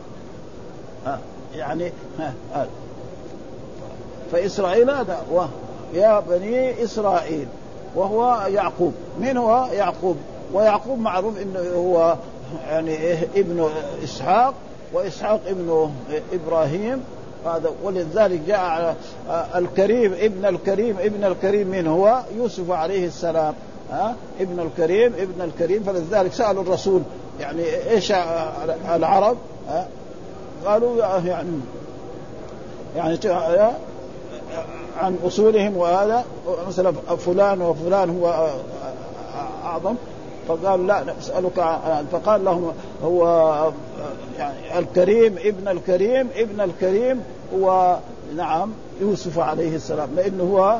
ها 1.05 1.19
يعني 1.55 1.91
ها 2.19 2.33
ها. 2.53 2.67
فإسرائيل 4.31 4.89
هذا 4.89 5.47
يا 5.93 6.19
بني 6.19 6.83
إسرائيل 6.83 7.47
وهو 7.95 8.47
يعقوب. 8.47 8.93
من 9.19 9.37
هو؟ 9.37 9.67
يعقوب. 9.71 10.17
ويعقوب 10.53 10.99
معروف 10.99 11.41
إنه 11.41 11.59
هو 11.75 12.15
يعني 12.69 13.13
ابن 13.35 13.69
إسحاق 14.03 14.53
وإسحاق 14.93 15.41
ابن 15.47 15.91
إبراهيم 16.33 17.03
هذا 17.45 17.71
ولذلك 17.83 18.41
جاء 18.47 18.95
الكريم 19.55 20.13
ابن 20.13 20.45
الكريم 20.45 20.97
ابن 20.99 21.23
الكريم 21.23 21.67
من 21.67 21.87
هو؟ 21.87 22.21
يوسف 22.37 22.71
عليه 22.71 23.07
السلام. 23.07 23.53
ها؟ 23.91 24.15
ابن 24.39 24.59
الكريم 24.59 25.13
ابن 25.13 25.41
الكريم 25.41 25.83
فلذلك 25.83 26.33
سألوا 26.33 26.63
الرسول 26.63 27.01
يعني 27.39 27.63
إيش 27.89 28.11
العرب؟ 28.95 29.37
ها؟ 29.69 29.87
قالوا 30.65 30.97
يعني 31.25 31.59
يعني 32.95 33.19
عن 34.97 35.17
أصولهم 35.27 35.77
وهذا 35.77 36.25
مثلا 36.67 36.91
فلان 37.17 37.61
وفلان 37.61 38.09
هو 38.09 38.49
أعظم. 39.65 39.95
فقال 40.47 40.87
لا 40.87 41.03
نسالك 41.19 41.79
فقال 42.11 42.45
لهم 42.45 42.73
هو 43.03 43.25
يعني 44.39 44.79
الكريم 44.79 45.35
ابن 45.43 45.67
الكريم 45.67 46.29
ابن 46.35 46.61
الكريم 46.61 47.23
هو 47.53 47.97
نعم 48.35 48.71
يوسف 49.01 49.39
عليه 49.39 49.75
السلام 49.75 50.09
لأنه 50.15 50.43
هو 50.43 50.79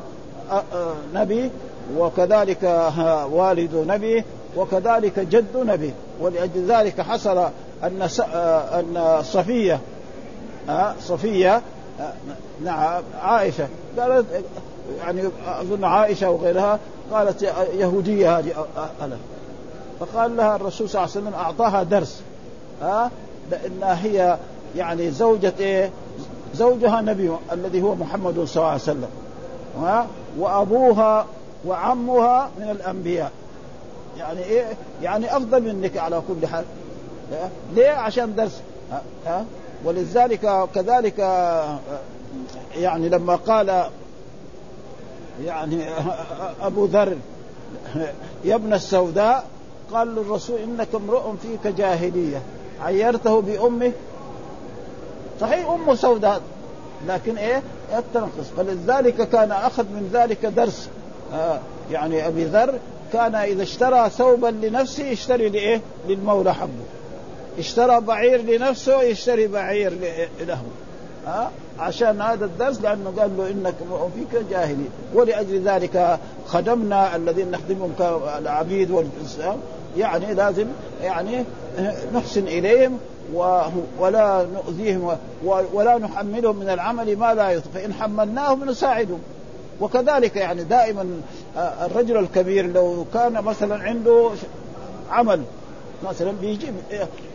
نبي 1.13 1.51
وكذلك 1.97 2.91
والد 3.31 3.85
نبي 3.87 4.23
وكذلك 4.57 5.19
جد 5.19 5.57
نبي 5.57 5.93
ولأجل 6.21 6.71
ذلك 6.71 7.01
حصل 7.01 7.37
أن 7.83 8.09
أن 8.73 9.21
صفية 9.23 9.79
صفية 11.01 11.61
نعم 12.63 13.03
عائشة. 13.21 13.67
قالت 13.99 14.25
يعني 14.99 15.21
أظن 15.47 15.83
عائشة 15.83 16.29
وغيرها 16.29 16.79
قالت 17.11 17.41
يهودية 17.77 18.39
هذه 18.39 18.65
أنا. 19.01 19.17
فقال 19.99 20.37
لها 20.37 20.55
الرسول 20.55 20.89
صلى 20.89 21.03
الله 21.03 21.11
عليه 21.15 21.27
وسلم 21.27 21.33
أعطاها 21.33 21.83
درس. 21.83 22.21
ها؟ 22.81 23.11
لأنها 23.51 24.03
هي 24.05 24.37
يعني 24.75 25.11
زوجة 25.11 25.53
إيه؟ 25.59 25.91
زوجها 26.55 27.01
نبي 27.01 27.31
الذي 27.51 27.81
هو 27.81 27.95
محمد 27.95 28.33
صلى 28.33 28.55
الله 28.55 28.71
عليه 28.71 28.81
وسلم. 28.81 29.09
ها؟ 29.81 30.07
وأبوها 30.39 31.25
وعمها 31.65 32.49
من 32.59 32.69
الأنبياء. 32.69 33.31
يعني 34.17 34.43
إيه؟ 34.43 34.65
يعني 35.01 35.37
أفضل 35.37 35.61
منك 35.61 35.97
على 35.97 36.21
كل 36.27 36.47
حال. 36.47 36.65
ليه؟ 37.75 37.89
عشان 37.89 38.35
درس. 38.35 38.61
ها, 38.91 39.01
ها؟ 39.25 39.45
ولذلك 39.85 40.67
كذلك 40.75 41.19
يعني 42.75 43.09
لما 43.09 43.35
قال 43.35 43.89
يعني 45.45 45.85
أبو 46.61 46.85
ذر 46.85 47.17
يا 48.45 48.55
ابن 48.55 48.73
السوداء 48.73 49.45
قال 49.93 50.15
للرسول 50.15 50.57
إنك 50.59 50.87
امرؤ 50.95 51.33
فيك 51.41 51.73
جاهلية. 51.73 52.41
عيرته 52.81 53.41
بأمه. 53.41 53.91
صحيح 55.41 55.69
أمه 55.69 55.95
سوداء. 55.95 56.41
لكن 57.07 57.37
إيه؟ 57.37 57.61
التنقص 57.97 58.47
فلذلك 58.57 59.29
كان 59.29 59.51
أخذ 59.51 59.83
من 59.83 60.09
ذلك 60.13 60.45
درس. 60.45 60.89
آه 61.33 61.59
يعني 61.91 62.27
أبي 62.27 62.43
ذر 62.43 62.73
كان 63.13 63.35
إذا 63.35 63.63
اشترى 63.63 64.09
ثوبا 64.09 64.47
لنفسه 64.47 65.05
يشتري 65.07 65.49
لإيه؟ 65.49 65.81
للمولى 66.07 66.53
حبه 66.53 66.85
اشترى 67.59 68.01
بعير 68.01 68.41
لنفسه 68.41 69.01
يشتري 69.01 69.47
بعير 69.47 69.93
له. 70.39 70.61
ها 71.27 71.51
عشان 71.79 72.21
هذا 72.21 72.45
الدرس 72.45 72.81
لأنه 72.81 73.13
قال 73.19 73.37
له 73.37 73.49
إنك 73.51 73.75
فيك 74.15 74.41
جاهلي 74.49 74.85
ولأجل 75.13 75.61
ذلك 75.61 76.19
خدمنا 76.47 77.15
الذين 77.15 77.51
نخدمهم 77.51 77.93
كالعبيد 77.99 78.91
والاسلام 78.91 79.57
يعني 79.97 80.33
لازم 80.33 80.67
يعني 81.01 81.43
نحسن 82.13 82.47
إليهم 82.47 82.97
ولا 83.99 84.47
نؤذيهم 84.53 85.17
ولا 85.73 85.97
نحملهم 85.97 86.55
من 86.55 86.69
العمل 86.69 87.17
ما 87.17 87.33
لا 87.33 87.49
يطيق 87.49 87.71
فإن 87.73 87.93
حملناهم 87.93 88.69
نساعدهم. 88.69 89.19
وكذلك 89.81 90.35
يعني 90.35 90.63
دائما 90.63 91.21
الرجل 91.57 92.17
الكبير 92.17 92.73
لو 92.73 93.05
كان 93.13 93.33
مثلا 93.33 93.83
عنده 93.83 94.29
عمل 95.11 95.41
مثلا 96.03 96.31
بيجيب 96.41 96.73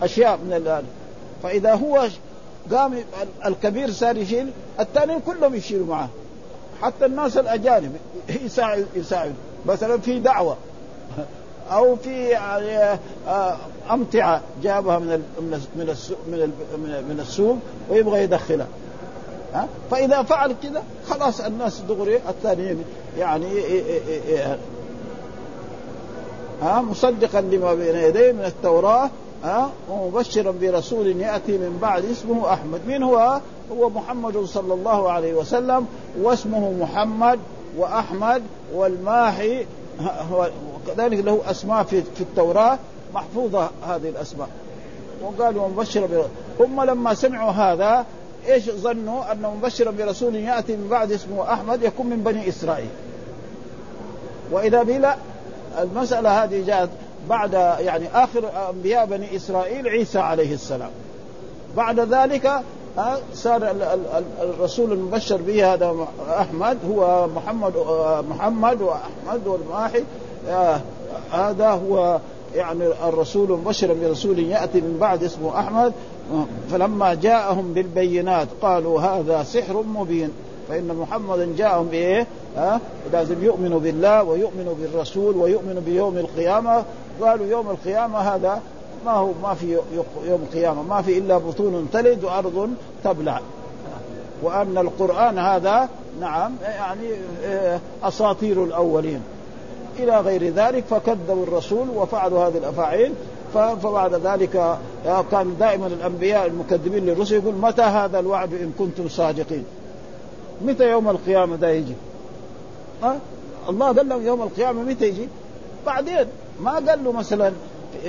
أشياء 0.03 0.37
من 0.37 0.53
الان 0.53 0.85
فإذا 1.43 1.75
هو 1.75 2.09
قام 2.73 2.95
الكبير 3.47 3.91
صار 3.91 4.17
يشيل 4.17 4.51
الثانيين 4.81 5.21
كلهم 5.21 5.55
يشيلوا 5.55 5.87
معه. 5.87 6.09
حتى 6.83 7.07
الناس 7.07 7.37
الأجانب 7.37 7.97
يساعد 8.45 8.87
يساعد. 8.95 9.35
مثلا 9.67 9.99
في 9.99 10.19
دعوة. 10.19 10.57
أو 11.73 11.97
في 11.97 12.29
يعني 12.29 12.99
أمتعة 13.91 14.41
جابها 14.63 14.99
من 14.99 15.07
من 15.09 15.61
من 16.29 17.05
من 17.09 17.21
السوق 17.21 17.57
ويبغى 17.91 18.23
يدخلها. 18.23 18.67
ها؟ 19.55 19.69
فإذا 19.91 20.23
فعل 20.23 20.55
كذا 20.63 20.83
خلاص 21.09 21.41
الناس 21.41 21.81
دغري 21.81 22.17
الثانيين 22.17 22.85
يعني 23.19 23.47
ها؟ 26.63 26.81
مصدقا 26.81 27.41
لما 27.41 27.75
بين 27.75 27.97
يديه 27.97 28.33
من 28.33 28.45
التوراة 28.45 29.11
ها؟ 29.45 29.71
ومبشرا 29.91 30.55
برسول 30.61 31.07
يأتي 31.07 31.53
من 31.53 31.79
بعد 31.83 32.05
اسمه 32.05 32.53
أحمد. 32.53 32.81
من 32.87 33.03
هو؟ 33.03 33.41
هو 33.73 33.91
محمد 33.91 34.45
صلى 34.45 34.75
الله 34.75 35.11
عليه 35.11 35.35
وسلم 35.35 35.87
واسمه 36.23 36.73
محمد 36.73 37.39
وأحمد 37.79 38.43
والماحي 38.75 39.67
وكذلك 40.75 41.25
له 41.25 41.41
أسماء 41.47 41.83
في, 41.83 42.03
في 42.03 42.21
التوراة 42.21 42.79
محفوظة 43.15 43.71
هذه 43.87 44.09
الأسماء. 44.09 44.49
وقالوا 45.23 45.69
مبشرا 45.69 46.29
هم 46.61 46.83
لما 46.83 47.15
سمعوا 47.15 47.51
هذا 47.51 48.07
إيش 48.49 48.71
ظنوا؟ 48.71 49.33
انه 49.33 49.55
مبشرا 49.55 49.91
برسول 49.91 50.37
يأتي 50.37 50.77
من 50.77 50.89
بعد 50.89 51.13
اسمه 51.13 51.53
أحمد 51.53 51.83
يكون 51.83 52.07
من 52.07 52.23
بني 52.23 52.49
إسرائيل. 52.49 52.91
وإذا 54.51 54.83
بلا 54.83 55.17
المسألة 55.79 56.45
هذه 56.45 56.67
جاءت 56.67 56.91
بعد 57.29 57.53
يعني 57.81 58.09
آخر 58.15 58.71
أنبياء 58.71 59.07
بني 59.07 59.37
إسرائيل 59.37 59.89
عيسى 59.89 60.19
عليه 60.19 60.55
السلام. 60.55 60.91
بعد 61.77 62.01
ذلك 62.01 62.63
صار 63.35 63.75
الرسول 64.43 64.93
المبشر 64.93 65.37
به 65.37 65.75
هذا 65.75 65.95
أحمد 66.39 66.79
هو 66.89 67.29
محمد 67.37 67.73
محمد 68.29 68.83
وأحمد 68.83 69.47
والماحي 69.47 70.03
هذا 71.33 71.69
هو 71.69 72.21
يعني 72.55 72.87
الرسول 73.09 73.51
مبشرا 73.51 73.95
برسول 73.95 74.39
يأتي 74.39 74.81
من 74.81 74.97
بعد 75.01 75.25
اسمه 75.25 75.59
أحمد. 75.59 75.93
فلما 76.71 77.15
جاءهم 77.15 77.73
بالبينات 77.73 78.49
قالوا 78.63 79.01
هذا 79.01 79.43
سحر 79.43 79.83
مبين. 79.83 80.31
فإن 80.69 80.97
محمدا 80.97 81.49
جاءهم 81.57 81.87
بإيه؟ 81.87 82.27
ها 82.57 82.81
لازم 83.13 83.45
يؤمنوا 83.45 83.81
بالله 83.81 84.23
ويؤمنوا 84.23 84.75
بالرسول 84.75 85.37
ويؤمنوا 85.37 85.83
بيوم 85.87 86.19
القيامة. 86.19 86.85
قالوا 87.23 87.47
يوم 87.47 87.71
القيامة 87.71 88.19
هذا 88.19 88.61
ما 89.05 89.13
هو 89.13 89.31
ما 89.43 89.55
في 89.55 89.79
يوم 90.25 90.43
القيامة 90.43 90.83
ما 90.83 91.03
في 91.03 91.19
إلا 91.19 91.39
بطون 91.39 91.89
تلد 91.93 92.25
وأرض 92.25 92.71
تبلع 93.05 93.41
وأن 94.43 94.79
القرآن 94.79 95.39
هذا 95.39 95.89
نعم 96.21 96.53
يعني 96.63 97.09
آه، 97.45 97.81
أساطير 98.03 98.65
الأولين 98.65 99.21
إلى 99.99 100.21
غير 100.21 100.49
ذلك 100.49 100.85
فكذبوا 100.85 101.43
الرسول 101.43 101.89
وفعلوا 101.89 102.49
هذه 102.49 102.59
الأفاعيل 102.59 103.13
فبعد 103.55 104.15
ذلك 104.15 104.57
آه، 105.07 105.25
كان 105.31 105.57
دائما 105.61 105.87
الأنبياء 105.87 106.47
المكذبين 106.47 107.07
للرسل 107.07 107.35
يقول 107.35 107.55
متى 107.55 107.83
هذا 107.83 108.19
الوعد 108.19 108.55
إن 108.55 108.73
كنتم 108.79 109.09
صادقين 109.09 109.65
متى 110.65 110.91
يوم 110.91 111.11
القيامة 111.11 111.57
ده 111.57 111.71
يجي؟ 111.71 111.95
ها؟ 113.03 113.19
الله 113.69 113.87
قال 113.87 114.09
لهم 114.09 114.27
يوم 114.27 114.43
القيامة 114.43 114.83
متى 114.83 115.09
يجي؟ 115.09 115.29
بعدين 115.87 116.27
ما 116.61 116.73
قال 116.73 117.05
له 117.05 117.13
مثلا 117.13 117.53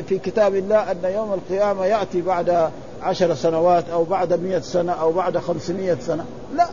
في 0.07 0.19
كتاب 0.19 0.55
الله 0.55 0.91
أن 0.91 0.97
يوم 1.03 1.33
القيامة 1.33 1.85
يأتي 1.85 2.21
بعد 2.21 2.71
عشر 3.01 3.33
سنوات 3.33 3.89
أو 3.89 4.03
بعد 4.03 4.33
مئة 4.33 4.59
سنة 4.59 4.91
أو 4.91 5.11
بعد 5.11 5.37
خمسمائة 5.37 5.97
سنة. 6.01 6.25
لا؟ 6.55 6.67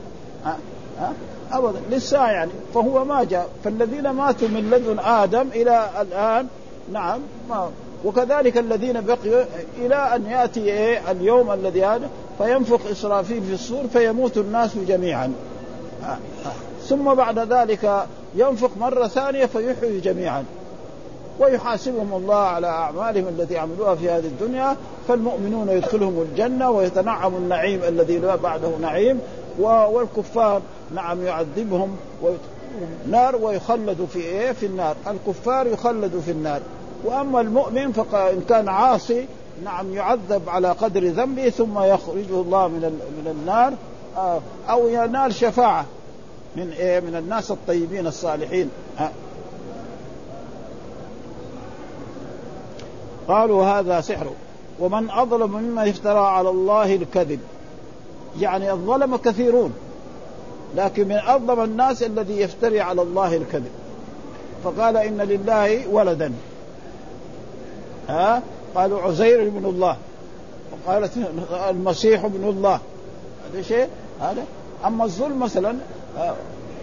ابدا. 1.53 1.81
لسه 1.91 2.31
يعني. 2.31 2.51
فهو 2.75 3.05
ما 3.05 3.25
جاء. 3.25 3.49
فالذين 3.65 4.11
ماتوا 4.11 4.49
من 4.49 4.71
لدن 4.71 4.99
آدم 4.99 5.49
إلى 5.55 5.91
الآن 6.01 6.47
نعم 6.93 7.21
ما 7.49 7.71
وكذلك 8.05 8.59
الذين 8.59 9.01
بقيوا 9.01 9.45
إلى 9.79 9.95
أن 9.95 10.27
يأتي 10.27 10.61
إيه؟ 10.61 11.11
اليوم 11.11 11.53
الذي 11.53 11.85
هذا. 11.85 12.09
فينفخ 12.39 12.81
إسرافيل 12.91 13.43
في 13.43 13.55
الصور 13.55 13.85
فيموت 13.93 14.37
الناس 14.37 14.77
جميعا. 14.89 15.33
ثم 16.89 17.15
بعد 17.15 17.39
ذلك 17.39 18.07
ينفخ 18.35 18.71
مرة 18.81 19.07
ثانية 19.07 19.47
فيحيي 19.47 20.01
جميعا. 20.01 20.45
ويحاسبهم 21.41 22.15
الله 22.15 22.37
على 22.37 22.67
أعمالهم 22.67 23.29
التي 23.29 23.59
عملوها 23.59 23.95
في 23.95 24.11
هذه 24.11 24.27
الدنيا 24.27 24.77
فالمؤمنون 25.09 25.69
يدخلهم 25.69 26.27
الجنة 26.31 26.71
ويتنعم 26.71 27.37
النعيم 27.37 27.81
الذي 27.89 28.19
لا 28.19 28.37
بعده 28.37 28.69
نعيم 28.81 29.21
والكفار 29.59 30.63
نعم 30.95 31.25
يعذبهم 31.25 31.97
نار 33.07 33.37
ويخلدوا 33.37 34.07
في 34.07 34.19
إيه؟ 34.19 34.53
في 34.53 34.67
النار. 34.67 34.97
الكفار 35.07 35.67
يخلدوا 35.67 36.21
في 36.21 36.31
النار. 36.31 36.61
وأما 37.05 37.41
المؤمن 37.41 37.93
فان 37.93 38.41
كان 38.49 38.69
عاصي 38.69 39.27
نعم 39.65 39.95
يعذب 39.95 40.49
على 40.49 40.73
قدر 40.73 41.05
ذنبه 41.05 41.51
ثم 41.51 41.79
يخرجه 41.79 42.41
الله 42.41 42.69
من 42.69 42.81
من 43.25 43.31
النار 43.31 43.73
آه، 44.17 44.41
أو 44.71 44.89
ينال 44.89 45.35
شفاعة 45.35 45.87
من 46.57 46.71
إيه؟ 46.71 47.01
من 47.01 47.17
الناس 47.17 47.51
الطيبين 47.51 48.07
الصالحين. 48.07 48.71
قالوا 53.31 53.65
هذا 53.65 54.01
سحر. 54.01 54.27
ومن 54.81 55.11
أظلم 55.11 55.51
ممن 55.51 55.89
افترى 55.89 56.19
على 56.19 56.49
الله 56.51 56.95
الكذب. 56.95 57.41
يعني 58.41 58.73
الظلم 58.73 59.17
كثيرون. 59.17 59.73
لكن 60.77 61.09
من 61.09 61.19
أظلم 61.27 61.65
الناس 61.65 62.03
الذي 62.03 62.41
يفتري 62.41 62.81
على 62.81 63.03
الله 63.03 63.37
الكذب. 63.37 63.71
فقال 64.65 64.97
إن 64.97 65.17
لله 65.17 65.89
ولدا. 65.89 66.33
ها؟ 68.09 68.43
قالوا 68.75 69.03
عزير 69.03 69.43
ابن 69.43 69.65
الله. 69.65 69.97
وقالت 70.73 71.13
المسيح 71.71 72.25
ابن 72.25 72.49
الله. 72.49 72.81
هذا 73.53 73.63
شيء؟ 73.63 73.87
هذا؟ 74.21 74.45
أما 74.87 75.05
الظلم 75.05 75.41
مثلا 75.41 75.77
آه، 76.19 76.35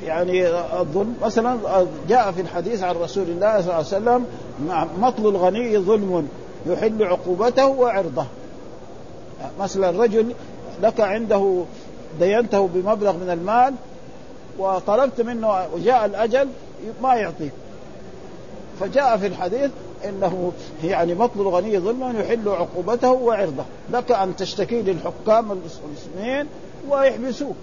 يعني 0.03 0.47
الظلم 0.79 1.15
مثلا 1.23 1.57
جاء 2.09 2.31
في 2.31 2.41
الحديث 2.41 2.83
عن 2.83 2.95
رسول 2.95 3.23
الله 3.23 3.61
صلى 3.61 3.63
الله 3.63 3.73
عليه 3.73 3.85
وسلم 3.87 4.25
مطل 4.99 5.27
الغني 5.27 5.77
ظلم 5.77 6.27
يحل 6.65 7.03
عقوبته 7.03 7.67
وعرضه. 7.67 8.25
مثلا 9.59 10.03
رجل 10.03 10.33
لك 10.81 10.99
عنده 10.99 11.63
دينته 12.19 12.69
بمبلغ 12.73 13.13
من 13.13 13.29
المال 13.29 13.73
وطلبت 14.59 15.21
منه 15.21 15.65
وجاء 15.73 16.05
الأجل 16.05 16.47
ما 17.03 17.15
يعطيك. 17.15 17.51
فجاء 18.79 19.17
في 19.17 19.27
الحديث 19.27 19.71
إنه 20.05 20.51
يعني 20.83 21.13
مطل 21.13 21.41
الغني 21.41 21.79
ظلما 21.79 22.19
يحل 22.19 22.49
عقوبته 22.49 23.11
وعرضه. 23.11 23.63
لك 23.91 24.11
أن 24.11 24.35
تشتكي 24.35 24.81
للحكام 24.81 25.51
المسلمين 25.51 26.47
ويحبسوك. 26.89 27.55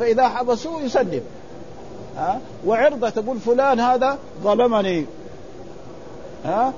فإذا 0.00 0.28
حبسوه 0.28 0.82
يسلم. 0.82 1.20
ها؟ 2.18 2.40
وعرضة 2.66 3.08
تقول 3.08 3.38
فلان 3.38 3.80
هذا 3.80 4.18
ظلمني. 4.42 5.06
ها؟ 6.44 6.72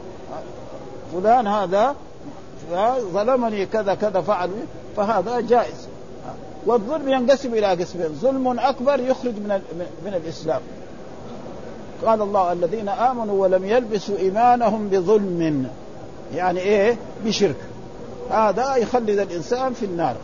فلان 1.12 1.47
هذا 1.47 1.95
ظلمني 3.12 3.66
كذا 3.66 3.95
كذا 3.95 4.20
فعل 4.20 4.51
فهذا 4.97 5.41
جائز. 5.41 5.88
والظلم 6.66 7.09
ينقسم 7.09 7.55
إلى 7.55 7.66
قسمين. 7.66 8.09
ظلم 8.09 8.59
أكبر 8.59 9.01
يخرج 9.01 9.34
من 9.34 9.62
من 10.05 10.14
الإسلام. 10.14 10.61
قال 12.07 12.22
الله 12.22 12.53
الذين 12.53 12.88
آمنوا 12.88 13.43
ولم 13.43 13.64
يلبسوا 13.64 14.18
إيمانهم 14.18 14.88
بظلم. 14.88 15.66
يعني 16.34 16.61
إيه؟ 16.61 16.97
بشرك. 17.24 17.57
هذا 18.30 18.76
يخلد 18.76 19.18
الإنسان 19.18 19.72
في 19.72 19.84
النار؟ 19.84 20.16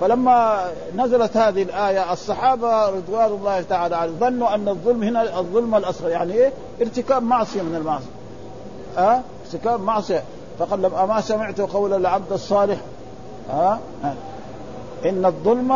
فلما 0.00 0.64
نزلت 0.96 1.36
هذه 1.36 1.62
الآية 1.62 2.12
الصحابة 2.12 2.88
رضوان 2.88 3.26
الله 3.26 3.60
تعالى 3.60 3.96
عليهم 3.96 4.16
ظنوا 4.20 4.54
أن 4.54 4.68
الظلم 4.68 5.02
هنا 5.02 5.38
الظلم 5.38 5.74
الأصغر 5.74 6.08
يعني 6.08 6.32
إيه؟ 6.32 6.52
ارتكاب 6.80 7.22
معصية 7.22 7.62
من 7.62 7.74
المعصية 7.74 8.06
ها؟ 8.96 9.22
ارتكاب 9.46 9.80
معصية 9.80 10.22
فقال 10.58 10.82
لم 10.82 10.94
أما 10.94 11.20
سمعت 11.20 11.60
قول 11.60 11.92
العبد 11.92 12.32
الصالح 12.32 12.78
ها؟ 13.50 13.78
إن 15.04 15.26
الظلم 15.26 15.72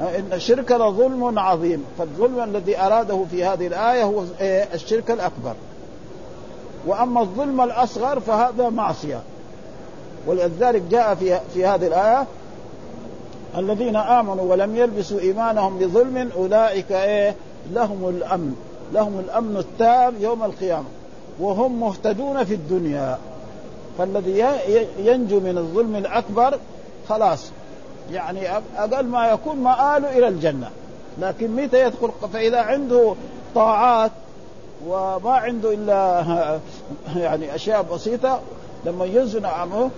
إن 0.00 0.28
الشرك 0.32 0.72
لظلم 0.72 1.38
عظيم 1.38 1.84
فالظلم 1.98 2.40
الذي 2.40 2.80
أراده 2.80 3.24
في 3.30 3.44
هذه 3.44 3.66
الآية 3.66 4.04
هو 4.04 4.22
إيه؟ 4.40 4.68
الشرك 4.74 5.10
الأكبر 5.10 5.54
وأما 6.86 7.20
الظلم 7.20 7.60
الأصغر 7.60 8.20
فهذا 8.20 8.68
معصية 8.68 9.20
ولذلك 10.26 10.82
جاء 10.82 11.14
في 11.14 11.40
في 11.54 11.66
هذه 11.66 11.86
الآية 11.86 12.26
الذين 13.56 13.96
آمنوا 13.96 14.52
ولم 14.52 14.76
يلبسوا 14.76 15.20
إيمانهم 15.20 15.78
بظلم 15.78 16.30
أولئك 16.36 16.92
إيه؟ 16.92 17.34
لهم 17.72 18.08
الأمن 18.08 18.54
لهم 18.92 19.18
الأمن 19.18 19.56
التام 19.56 20.14
يوم 20.20 20.44
القيامة 20.44 20.86
وهم 21.40 21.80
مهتدون 21.80 22.44
في 22.44 22.54
الدنيا. 22.54 23.18
فالذي 23.98 24.44
ينجو 24.98 25.40
من 25.40 25.58
الظلم 25.58 25.96
الأكبر 25.96 26.58
خلاص 27.08 27.50
يعني 28.12 28.48
أقل 28.76 29.06
ما 29.06 29.28
يكون 29.28 29.56
مآله 29.56 30.18
إلى 30.18 30.28
الجنة. 30.28 30.70
لكن 31.20 31.56
متى 31.56 31.86
يدخل؟ 31.86 32.10
فإذا 32.32 32.60
عنده 32.60 33.14
طاعات 33.54 34.10
وما 34.86 35.32
عنده 35.32 35.74
إلا 35.74 36.24
يعني 37.16 37.54
أشياء 37.54 37.82
بسيطة 37.82 38.40
لما 38.84 39.04
ينزل 39.04 39.46
عمه 39.46 39.90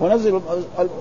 ونزل 0.00 0.40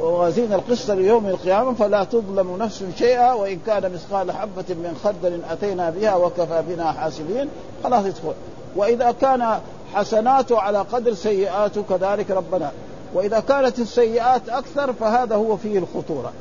موازين 0.01 0.53
القسط 0.53 0.91
ليوم 0.91 1.27
القيامة 1.27 1.73
فلا 1.73 2.03
تظلم 2.03 2.57
نفس 2.57 2.83
شيئا 2.97 3.33
وإن 3.33 3.59
كان 3.65 3.93
مثقال 3.93 4.31
حبة 4.31 4.65
من 4.69 4.99
خردل 5.03 5.41
أتينا 5.49 5.89
بها 5.89 6.15
وكفى 6.15 6.63
بنا 6.67 6.91
حاسبين. 6.91 7.49
خلاص 7.83 8.05
يدخل. 8.05 8.33
وإذا 8.75 9.11
كان 9.11 9.59
حسناته 9.93 10.59
على 10.59 10.77
قدر 10.77 11.13
سيئاته 11.13 11.83
كذلك 11.89 12.31
ربنا. 12.31 12.71
وإذا 13.13 13.39
كانت 13.39 13.79
السيئات 13.79 14.49
أكثر 14.49 14.93
فهذا 14.93 15.35
هو 15.35 15.57
فيه 15.57 15.79
الخطورة. 15.79 16.31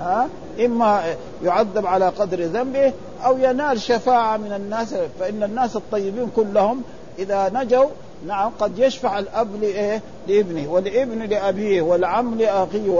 ها؟ 0.00 0.28
إما 0.64 1.02
يعذب 1.44 1.86
على 1.86 2.08
قدر 2.08 2.40
ذنبه 2.42 2.92
أو 3.24 3.38
ينال 3.38 3.80
شفاعة 3.80 4.36
من 4.36 4.52
الناس 4.52 4.94
فإن 5.20 5.42
الناس 5.42 5.76
الطيبين 5.76 6.30
كلهم 6.36 6.82
إذا 7.18 7.50
نجوا 7.54 7.86
نعم 8.26 8.52
قد 8.58 8.78
يشفع 8.78 9.18
الأب 9.18 9.62
لإيه؟ 9.62 10.02
لابنه 10.28 10.72
والابن 10.72 11.22
لأبيه 11.22 11.82
والعم 11.82 12.34
لأخيه 12.34 12.90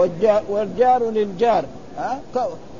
والجار, 0.49 1.09
للجار. 1.09 1.65
ها؟ 1.97 2.19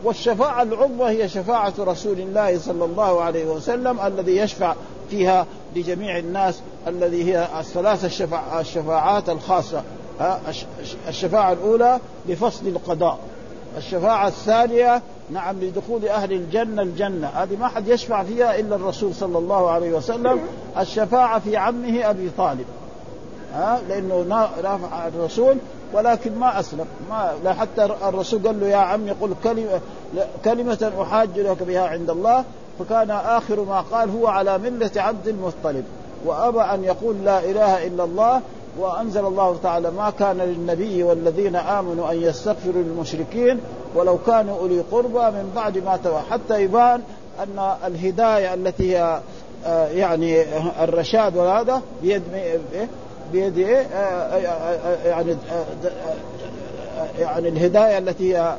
والشفاعة 0.03 0.61
العظمى 0.61 1.05
هي 1.05 1.29
شفاعة 1.29 1.73
رسول 1.79 2.19
الله 2.19 2.59
صلى 2.59 2.85
الله 2.85 3.21
عليه 3.21 3.45
وسلم 3.45 3.99
الذي 3.99 4.37
يشفع 4.37 4.75
فيها 5.09 5.45
لجميع 5.75 6.17
الناس 6.17 6.59
الذي 6.87 7.23
هي 7.33 7.47
الثلاث 7.59 8.05
الشفاع 8.05 8.59
الشفاعات 8.59 9.29
الخاصة. 9.29 9.83
الشفاعة 11.07 11.53
الأولى 11.53 11.99
لفصل 12.29 12.67
القضاء. 12.67 13.19
الشفاعة 13.77 14.27
الثانية 14.27 15.01
نعم 15.29 15.59
لدخول 15.59 16.07
أهل 16.07 16.33
الجنة 16.33 16.81
الجنة. 16.81 17.27
هذه 17.27 17.57
ما 17.59 17.67
حد 17.67 17.87
يشفع 17.87 18.23
فيها 18.23 18.59
إلا 18.59 18.75
الرسول 18.75 19.15
صلى 19.15 19.37
الله 19.37 19.69
عليه 19.69 19.93
وسلم. 19.93 20.39
الشفاعة 20.79 21.39
في 21.39 21.57
عمه 21.57 22.09
أبي 22.09 22.31
طالب. 22.37 22.65
ها؟ 23.53 23.81
لأنه 23.89 24.47
رافع 24.63 25.07
الرسول 25.07 25.57
ولكن 25.93 26.39
ما 26.39 26.59
أسلم. 26.59 26.85
ما 27.09 27.33
لا 27.43 27.53
حتى 27.53 27.85
الرسول 27.85 28.47
قال 28.47 28.59
له 28.59 28.67
يا 28.67 28.77
عم 28.77 29.07
يقول 29.07 29.31
كلمة 29.43 29.79
كلمة 30.45 30.91
أحاج 31.01 31.39
لك 31.39 31.63
بها 31.63 31.87
عند 31.87 32.09
الله. 32.09 32.43
فكان 32.79 33.11
آخر 33.11 33.63
ما 33.63 33.81
قال 33.81 34.09
هو 34.09 34.27
على 34.27 34.57
ملة 34.57 34.91
عبد 34.95 35.27
المطلب. 35.27 35.85
وأبى 36.25 36.61
أن 36.61 36.83
يقول 36.83 37.15
لا 37.25 37.39
إله 37.39 37.87
إلا 37.87 38.03
الله 38.03 38.41
وأنزل 38.79 39.25
الله 39.25 39.57
تعالى 39.63 39.91
ما 39.91 40.09
كان 40.09 40.37
للنبي 40.37 41.03
والذين 41.03 41.55
آمنوا 41.55 42.11
أن 42.11 42.21
يستغفروا 42.21 42.83
للمشركين 42.83 43.59
ولو 43.95 44.17
كانوا 44.17 44.59
أولي 44.59 44.79
قربى 44.91 45.37
من 45.37 45.51
بعد 45.55 45.77
ما 45.77 45.97
توى 45.97 46.19
حتى 46.31 46.63
يبان 46.63 47.01
أن 47.43 47.75
الهداية 47.87 48.53
التي 48.53 48.97
هي 48.97 49.19
آه، 49.65 49.87
يعني 49.87 50.43
الرشاد 50.83 51.37
وهذا 51.37 51.81
بيد 52.01 52.23
إيه؟ 52.33 52.87
بيد 53.31 53.57
إيه؟ 53.57 53.77
آه، 53.77 54.37
آه، 54.37 55.07
يعني 55.07 55.37
يعني 57.19 57.49
الهداية 57.49 57.97
التي 57.97 58.37
هي 58.37 58.55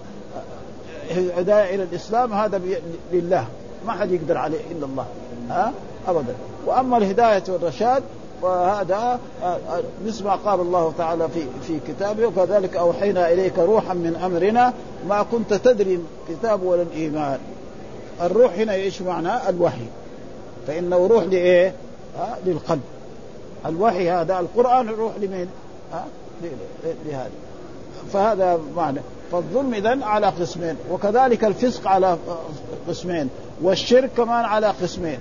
هداية 1.37 1.75
إلى 1.75 1.83
الإسلام 1.83 2.33
هذا 2.33 2.61
لله 3.12 3.47
ما 3.87 3.93
حد 3.93 4.12
يقدر 4.12 4.39
عليه 4.39 4.61
إلا 4.71 4.87
الله 4.87 5.07
ها 5.51 5.73
ابدا 6.09 6.35
وأما 6.67 6.97
الهداية 6.97 7.43
والرشاد 7.49 8.03
وهذا 8.43 9.20
مثل 10.07 10.24
ما 10.24 10.34
قال 10.34 10.61
الله 10.61 10.93
تعالى 10.99 11.28
في 11.28 11.47
في 11.66 11.78
كتابه 11.89 12.26
وكذلك 12.26 12.76
أوحينا 12.76 13.32
إليك 13.32 13.59
روحا 13.59 13.95
من 13.95 14.16
أمرنا 14.16 14.72
ما 15.09 15.22
كنت 15.22 15.55
تدري 15.55 16.01
الكتاب 16.28 16.62
ولا 16.62 16.82
الإيمان. 16.82 17.39
الروح 18.22 18.55
هنا 18.55 18.74
إيش 18.74 19.03
معناه؟ 19.03 19.49
الوحي. 19.49 19.87
فإنه 20.66 21.07
روح 21.07 21.24
لإيه؟ 21.24 21.74
ها 22.18 22.39
للقلب. 22.47 22.80
الوحي 23.66 24.11
هذا 24.11 24.39
القرآن 24.39 24.89
روح 24.89 25.12
لمين؟ 25.20 25.49
ها 25.93 26.05
لهذا. 27.07 27.30
فهذا 28.12 28.61
معنى. 28.76 29.01
فالظلم 29.32 29.74
اذا 29.74 30.05
على 30.05 30.26
قسمين 30.26 30.76
وكذلك 30.91 31.45
الفسق 31.45 31.89
على 31.89 32.16
قسمين 32.89 33.28
والشرك 33.62 34.11
كمان 34.16 34.45
على 34.45 34.66
قسمين. 34.66 35.18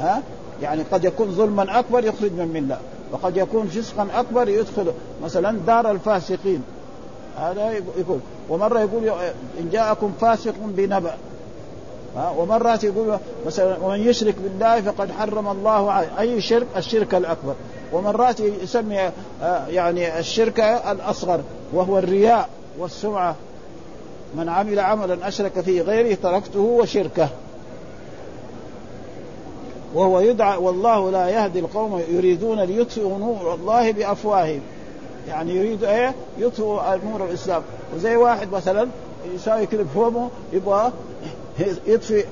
ها؟ 0.00 0.22
يعني 0.62 0.82
قد 0.92 1.04
يكون 1.04 1.30
ظلما 1.30 1.78
أكبر 1.78 2.04
يخرج 2.04 2.32
من 2.32 2.48
ملة 2.48 2.78
وقد 3.12 3.36
يكون 3.36 3.66
فسقا 3.66 4.08
أكبر 4.14 4.48
يدخل 4.48 4.92
مثلا 5.24 5.58
دار 5.66 5.90
الفاسقين. 5.90 6.62
هذا 7.38 7.72
يقول 7.72 8.18
ومرة 8.48 8.80
يقول 8.80 9.08
إن 9.60 9.70
جاءكم 9.72 10.12
فاسق 10.20 10.54
بنبأ. 10.64 11.14
ومرات 12.38 12.84
يقول 12.84 13.18
مثلا 13.46 13.76
ومن 13.82 14.08
يشرك 14.08 14.34
بالله 14.38 14.80
فقد 14.80 15.12
حرم 15.12 15.48
الله 15.48 15.92
عليه. 15.92 16.08
أي 16.20 16.40
شرك؟ 16.40 16.66
الشرك 16.76 17.14
الأكبر. 17.14 17.54
ومرات 17.92 18.40
يسمي 18.40 19.00
آه، 19.42 19.66
يعني 19.68 20.18
الشرك 20.18 20.60
الأصغر 20.60 21.40
وهو 21.72 21.98
الرياء 21.98 22.48
والسمعة. 22.78 23.34
من 24.36 24.48
عمل 24.48 24.80
عملا 24.80 25.28
أشرك 25.28 25.60
فيه 25.60 25.82
غيره 25.82 26.16
تركته 26.22 26.60
وشركه. 26.60 27.28
وهو 29.94 30.20
يدعى 30.20 30.56
والله 30.56 31.10
لا 31.10 31.28
يهدي 31.28 31.58
القوم 31.58 32.02
يريدون 32.10 32.60
ليطفئوا 32.60 33.18
نور 33.18 33.54
الله 33.54 33.92
بأفواههم. 33.92 34.60
يعني 35.28 35.56
يريد 35.56 35.84
إيه؟ 35.84 36.14
يطفئوا 36.38 36.96
نور 36.96 37.24
الإسلام. 37.24 37.62
وزي 37.96 38.16
واحد 38.16 38.52
مثلا 38.52 38.88
يساوي 39.34 39.66
كذا 39.66 39.82
بفمه 39.82 40.30
يبغى 40.52 40.92
يطفي 41.86 42.24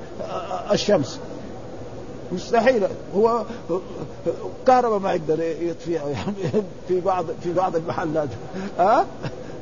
الشمس. 0.73 1.21
مستحيل. 2.33 2.87
هو 3.17 3.43
كهرباء 4.67 4.99
ما 4.99 5.13
يقدر 5.13 5.43
يطفيها 5.61 6.03
في 6.89 7.01
بعض 7.01 7.25
في 7.43 7.53
بعض 7.53 7.77
المحلات. 7.77 8.29
ها؟ 8.79 9.07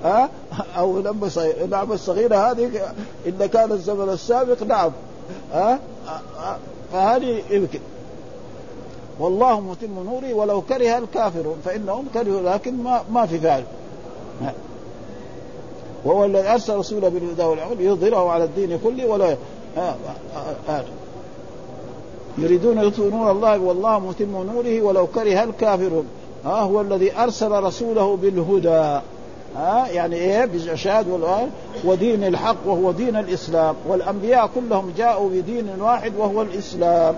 ها؟ 0.04 0.30
أو 0.76 0.98
صغيره 1.28 1.64
اللعبه 1.64 1.94
الصغيرة 1.94 2.36
هذه 2.36 2.70
إذا 3.26 3.46
كان 3.46 3.72
الزمن 3.72 4.08
السابق 4.08 4.62
نعم. 4.62 4.90
ها؟ 5.52 5.78
فهذه 6.92 7.42
يمكن. 7.50 7.80
والله 9.20 9.60
متم 9.60 10.04
نوره 10.04 10.34
ولو 10.34 10.60
كره 10.60 10.98
الكافرون 10.98 11.56
فإنهم 11.64 12.04
كرهوا 12.14 12.40
لكن 12.40 12.82
ما 12.82 13.02
ما 13.12 13.26
في 13.26 13.38
فعل 13.38 13.64
وهو 16.04 16.24
الذي 16.24 16.48
أرسل 16.48 16.76
رسوله 16.76 17.08
بالهدى 17.08 17.42
والعقل 17.42 17.76
ليظهره 17.76 18.30
على 18.30 18.44
الدين 18.44 18.78
كله 18.84 19.06
ولا 19.06 19.36
يريدون 22.38 22.78
يطفئوا 22.78 23.10
نور 23.10 23.30
الله 23.30 23.58
والله 23.58 23.98
متم 23.98 24.44
نوره 24.52 24.82
ولو 24.82 25.06
كره 25.06 25.44
الكافرون. 25.44 26.06
ها 26.44 26.60
هو 26.60 26.80
الذي 26.80 27.16
أرسل 27.16 27.50
رسوله 27.50 28.16
بالهدى. 28.16 29.00
ها؟ 29.56 29.88
يعني 29.88 30.16
إيه؟ 30.16 30.44
بالرشاد 30.44 31.20
ودين 31.84 32.24
الحق 32.24 32.56
وهو 32.66 32.92
دين 32.92 33.16
الإسلام. 33.16 33.74
والأنبياء 33.86 34.50
كلهم 34.54 34.92
جاءوا 34.96 35.30
بدين 35.30 35.80
واحد 35.80 36.16
وهو 36.16 36.42
الإسلام. 36.42 37.14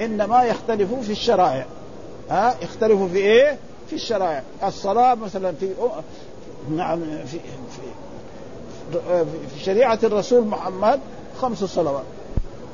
إنما 0.00 0.44
يختلفوا 0.44 1.02
في 1.02 1.12
الشرائع. 1.12 1.66
ها؟ 2.30 2.54
يختلفوا 2.62 3.08
في 3.08 3.18
إيه؟ 3.18 3.58
في 3.86 3.92
الشرائع. 3.92 4.42
الصلاة 4.64 5.14
مثلا 5.14 5.52
في 5.52 5.70
نعم 6.70 7.00
في 7.00 7.38
في 7.76 7.82
في 9.54 9.64
شريعة 9.64 9.98
الرسول 10.02 10.46
محمد 10.46 11.00
خمس 11.40 11.64
صلوات. 11.64 12.04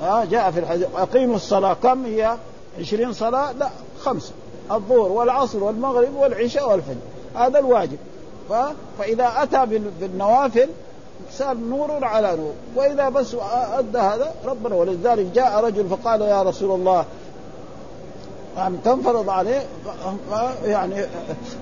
ها؟ 0.03 0.25
جاء 0.25 0.51
في 0.51 0.61
الحديث 0.61 0.87
أقيموا 0.97 1.37
الصلاة. 1.37 1.75
كم 1.75 2.05
هي؟ 2.05 2.37
عشرين 2.81 3.13
صلاة؟ 3.13 3.53
لا 3.53 3.71
خمسة. 4.01 4.33
الظهر 4.73 5.13
والعصر 5.13 5.65
والمغرب 5.65 6.15
والعشاء 6.15 6.71
والفجر. 6.71 6.97
هذا 7.35 7.59
الواجب. 7.59 7.99
ف... 8.49 8.53
فإذا 8.99 9.33
أتى 9.37 9.67
بالنوافل 10.01 10.69
صار 11.33 11.57
نور 11.57 12.05
على 12.05 12.37
نور. 12.37 12.53
وإذا 12.77 13.09
بس 13.09 13.37
أدى 13.79 13.99
هذا 13.99 14.35
ربنا. 14.45 14.75
ولذلك 14.75 15.27
جاء 15.27 15.65
رجل 15.65 15.89
فقال 15.89 16.21
يا 16.21 16.43
رسول 16.43 16.81
الله 16.81 17.05
أن 18.59 18.79
تنفرض 18.85 19.31
عليه؟ 19.31 19.63
يعني 20.65 21.05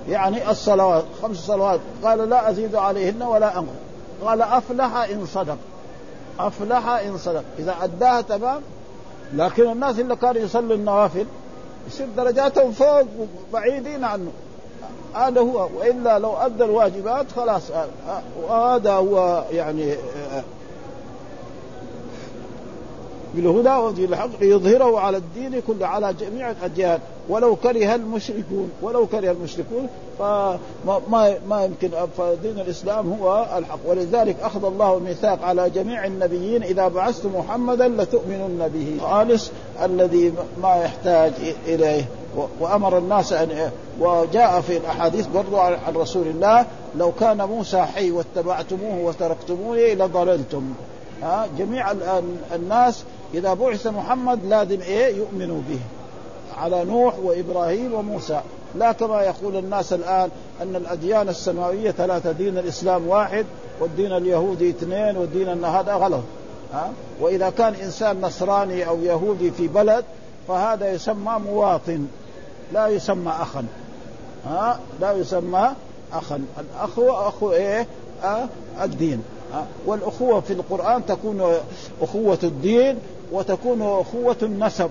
يعني 0.08 0.50
الصلوات 0.50 1.04
خمس 1.22 1.36
صلوات. 1.36 1.80
قال 2.04 2.30
لا 2.30 2.50
أزيد 2.50 2.74
عليهن 2.74 3.22
ولا 3.22 3.58
أنقص 3.58 3.74
قال 4.24 4.42
أفلح 4.42 4.96
إن 4.96 5.26
صدق. 5.26 5.56
أفلح 6.38 6.88
إن 6.88 7.18
صدق. 7.18 7.44
إذا 7.58 7.74
أداها 7.82 8.20
تمام 8.20 8.60
لكن 9.34 9.70
الناس 9.70 9.98
اللي 9.98 10.16
كانوا 10.16 10.42
يصلوا 10.42 10.76
النوافل 10.76 11.26
يصير 11.88 12.06
درجاتهم 12.16 12.72
فوق 12.72 13.04
بعيدين 13.52 14.04
عنه. 14.04 14.30
هذا 15.14 15.40
هو 15.40 15.68
وإلا 15.78 16.18
لو 16.18 16.36
أدى 16.36 16.64
الواجبات 16.64 17.26
خلاص 17.36 17.62
وهذا 18.42 18.92
هو 18.92 19.44
يعني 19.52 19.94
بالهدى 23.34 23.70
ودين 23.70 24.04
الحق 24.04 24.40
ليظهره 24.40 25.00
على 25.00 25.16
الدين 25.16 25.62
كله 25.66 25.86
على 25.86 26.14
جميع 26.20 26.50
الأديان. 26.50 26.98
ولو 27.28 27.56
كره 27.56 27.94
المشركون 27.94 28.70
ولو 28.82 29.06
كره 29.06 29.30
المشركون 29.30 29.88
فما 30.18 30.58
ما 31.10 31.34
ما 31.48 31.64
يمكن 31.64 31.90
فدين 32.18 32.58
الإسلام 32.58 33.12
هو 33.12 33.46
الحق. 33.58 33.78
ولذلك 33.86 34.36
أخذ 34.42 34.64
الله 34.64 34.96
الميثاق 34.96 35.42
على 35.42 35.70
جميع 35.70 36.06
النبيين 36.06 36.62
إذا 36.62 36.88
بعثت 36.88 37.26
محمدا 37.26 37.88
لتؤمنن 37.88 38.70
به. 38.74 39.06
خالص 39.06 39.50
الذي 39.82 40.32
ما 40.62 40.76
يحتاج 40.76 41.32
إليه. 41.66 42.04
وأمر 42.60 42.98
الناس 42.98 43.32
أن 43.32 43.70
وجاء 44.00 44.60
في 44.60 44.76
الأحاديث 44.76 45.26
برضو 45.26 45.56
عن 45.58 45.94
رسول 45.94 46.26
الله 46.26 46.66
لو 46.96 47.12
كان 47.20 47.44
موسى 47.44 47.82
حي 47.82 48.10
واتبعتموه 48.10 48.98
وتركتموني 48.98 49.94
لضللتم. 49.94 50.74
ها 51.22 51.46
جميع 51.58 51.92
الناس 52.54 53.04
إذا 53.34 53.54
بعث 53.54 53.86
محمد 53.86 54.44
لازم 54.44 54.80
إيه 54.80 55.16
يؤمنوا 55.16 55.60
به. 55.68 55.78
على 56.58 56.84
نوح 56.84 57.14
وإبراهيم 57.18 57.94
وموسى. 57.94 58.40
لا 58.74 58.92
كما 58.92 59.22
يقول 59.22 59.56
الناس 59.56 59.92
الآن 59.92 60.30
أن 60.62 60.76
الأديان 60.76 61.28
السماوية 61.28 61.90
ثلاثة 61.90 62.32
دين 62.32 62.58
الإسلام 62.58 63.08
واحد 63.08 63.46
والدين 63.80 64.12
اليهودي 64.12 64.70
اثنين 64.70 65.16
والدين 65.16 65.64
هذا 65.64 65.94
غلط. 65.94 66.22
ها 66.72 66.90
وإذا 67.20 67.50
كان 67.50 67.74
إنسان 67.74 68.20
نصراني 68.20 68.88
أو 68.88 69.02
يهودي 69.02 69.50
في 69.50 69.68
بلد 69.68 70.04
فهذا 70.48 70.92
يسمى 70.92 71.40
مواطن. 71.46 72.06
لا 72.72 72.88
يسمى 72.88 73.30
اخا. 73.30 73.64
ها؟ 74.46 74.80
لا 75.00 75.12
يسمى 75.12 75.70
اخا. 76.12 76.44
الأخ 76.58 76.98
هو 76.98 77.28
اخو 77.28 77.52
إيه؟ 77.52 77.86
أه 78.22 78.48
الدين. 78.82 79.22
أه 79.54 79.64
والأخوة 79.86 80.40
في 80.40 80.52
القرآن 80.52 81.06
تكون 81.06 81.54
أخوة 82.02 82.38
الدين 82.42 82.98
وتكون 83.32 83.82
أخوة 83.82 84.36
النسب. 84.42 84.90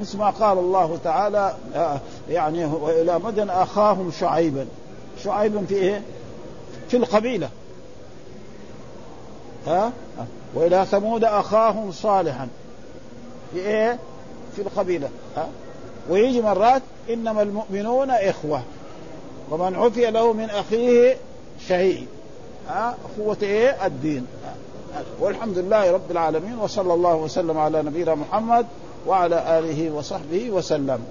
مثل 0.00 0.18
ما 0.18 0.30
قال 0.30 0.58
الله 0.58 0.98
تعالى 1.04 1.54
أه 1.74 2.00
يعني 2.28 2.64
والى 2.64 3.18
مدن 3.18 3.50
أخاهم 3.50 4.10
شعيبا. 4.20 4.66
شعيب 5.24 5.64
في 5.68 5.74
إيه؟ 5.74 6.02
في 6.88 6.96
القبيلة. 6.96 7.48
ها؟ 9.66 9.92
وإلى 10.54 10.86
ثمود 10.90 11.24
أخاهم 11.24 11.92
صالحا. 11.92 12.48
في 13.52 13.58
إيه؟ 13.60 13.98
في 14.56 14.62
القبيلة. 14.62 15.08
ها؟ 15.36 15.48
ويجي 16.08 16.42
مرات 16.42 16.82
إنما 17.10 17.42
المؤمنون 17.42 18.10
إخوة. 18.10 18.62
ومن 19.50 19.74
عفي 19.74 20.10
له 20.10 20.32
من 20.32 20.50
أخيه 20.50 21.16
شيء 21.68 22.06
ها 22.68 22.96
إيه؟ 23.42 23.86
الدين. 23.86 24.26
والحمد 25.20 25.58
لله 25.58 25.90
رب 25.92 26.10
العالمين 26.10 26.58
وصلى 26.58 26.94
الله 26.94 27.16
وسلم 27.16 27.58
على 27.58 27.82
نبينا 27.82 28.14
محمد 28.14 28.66
وعلى 29.06 29.58
آله 29.58 29.90
وصحبه 29.90 30.50
وسلم. 30.50 31.04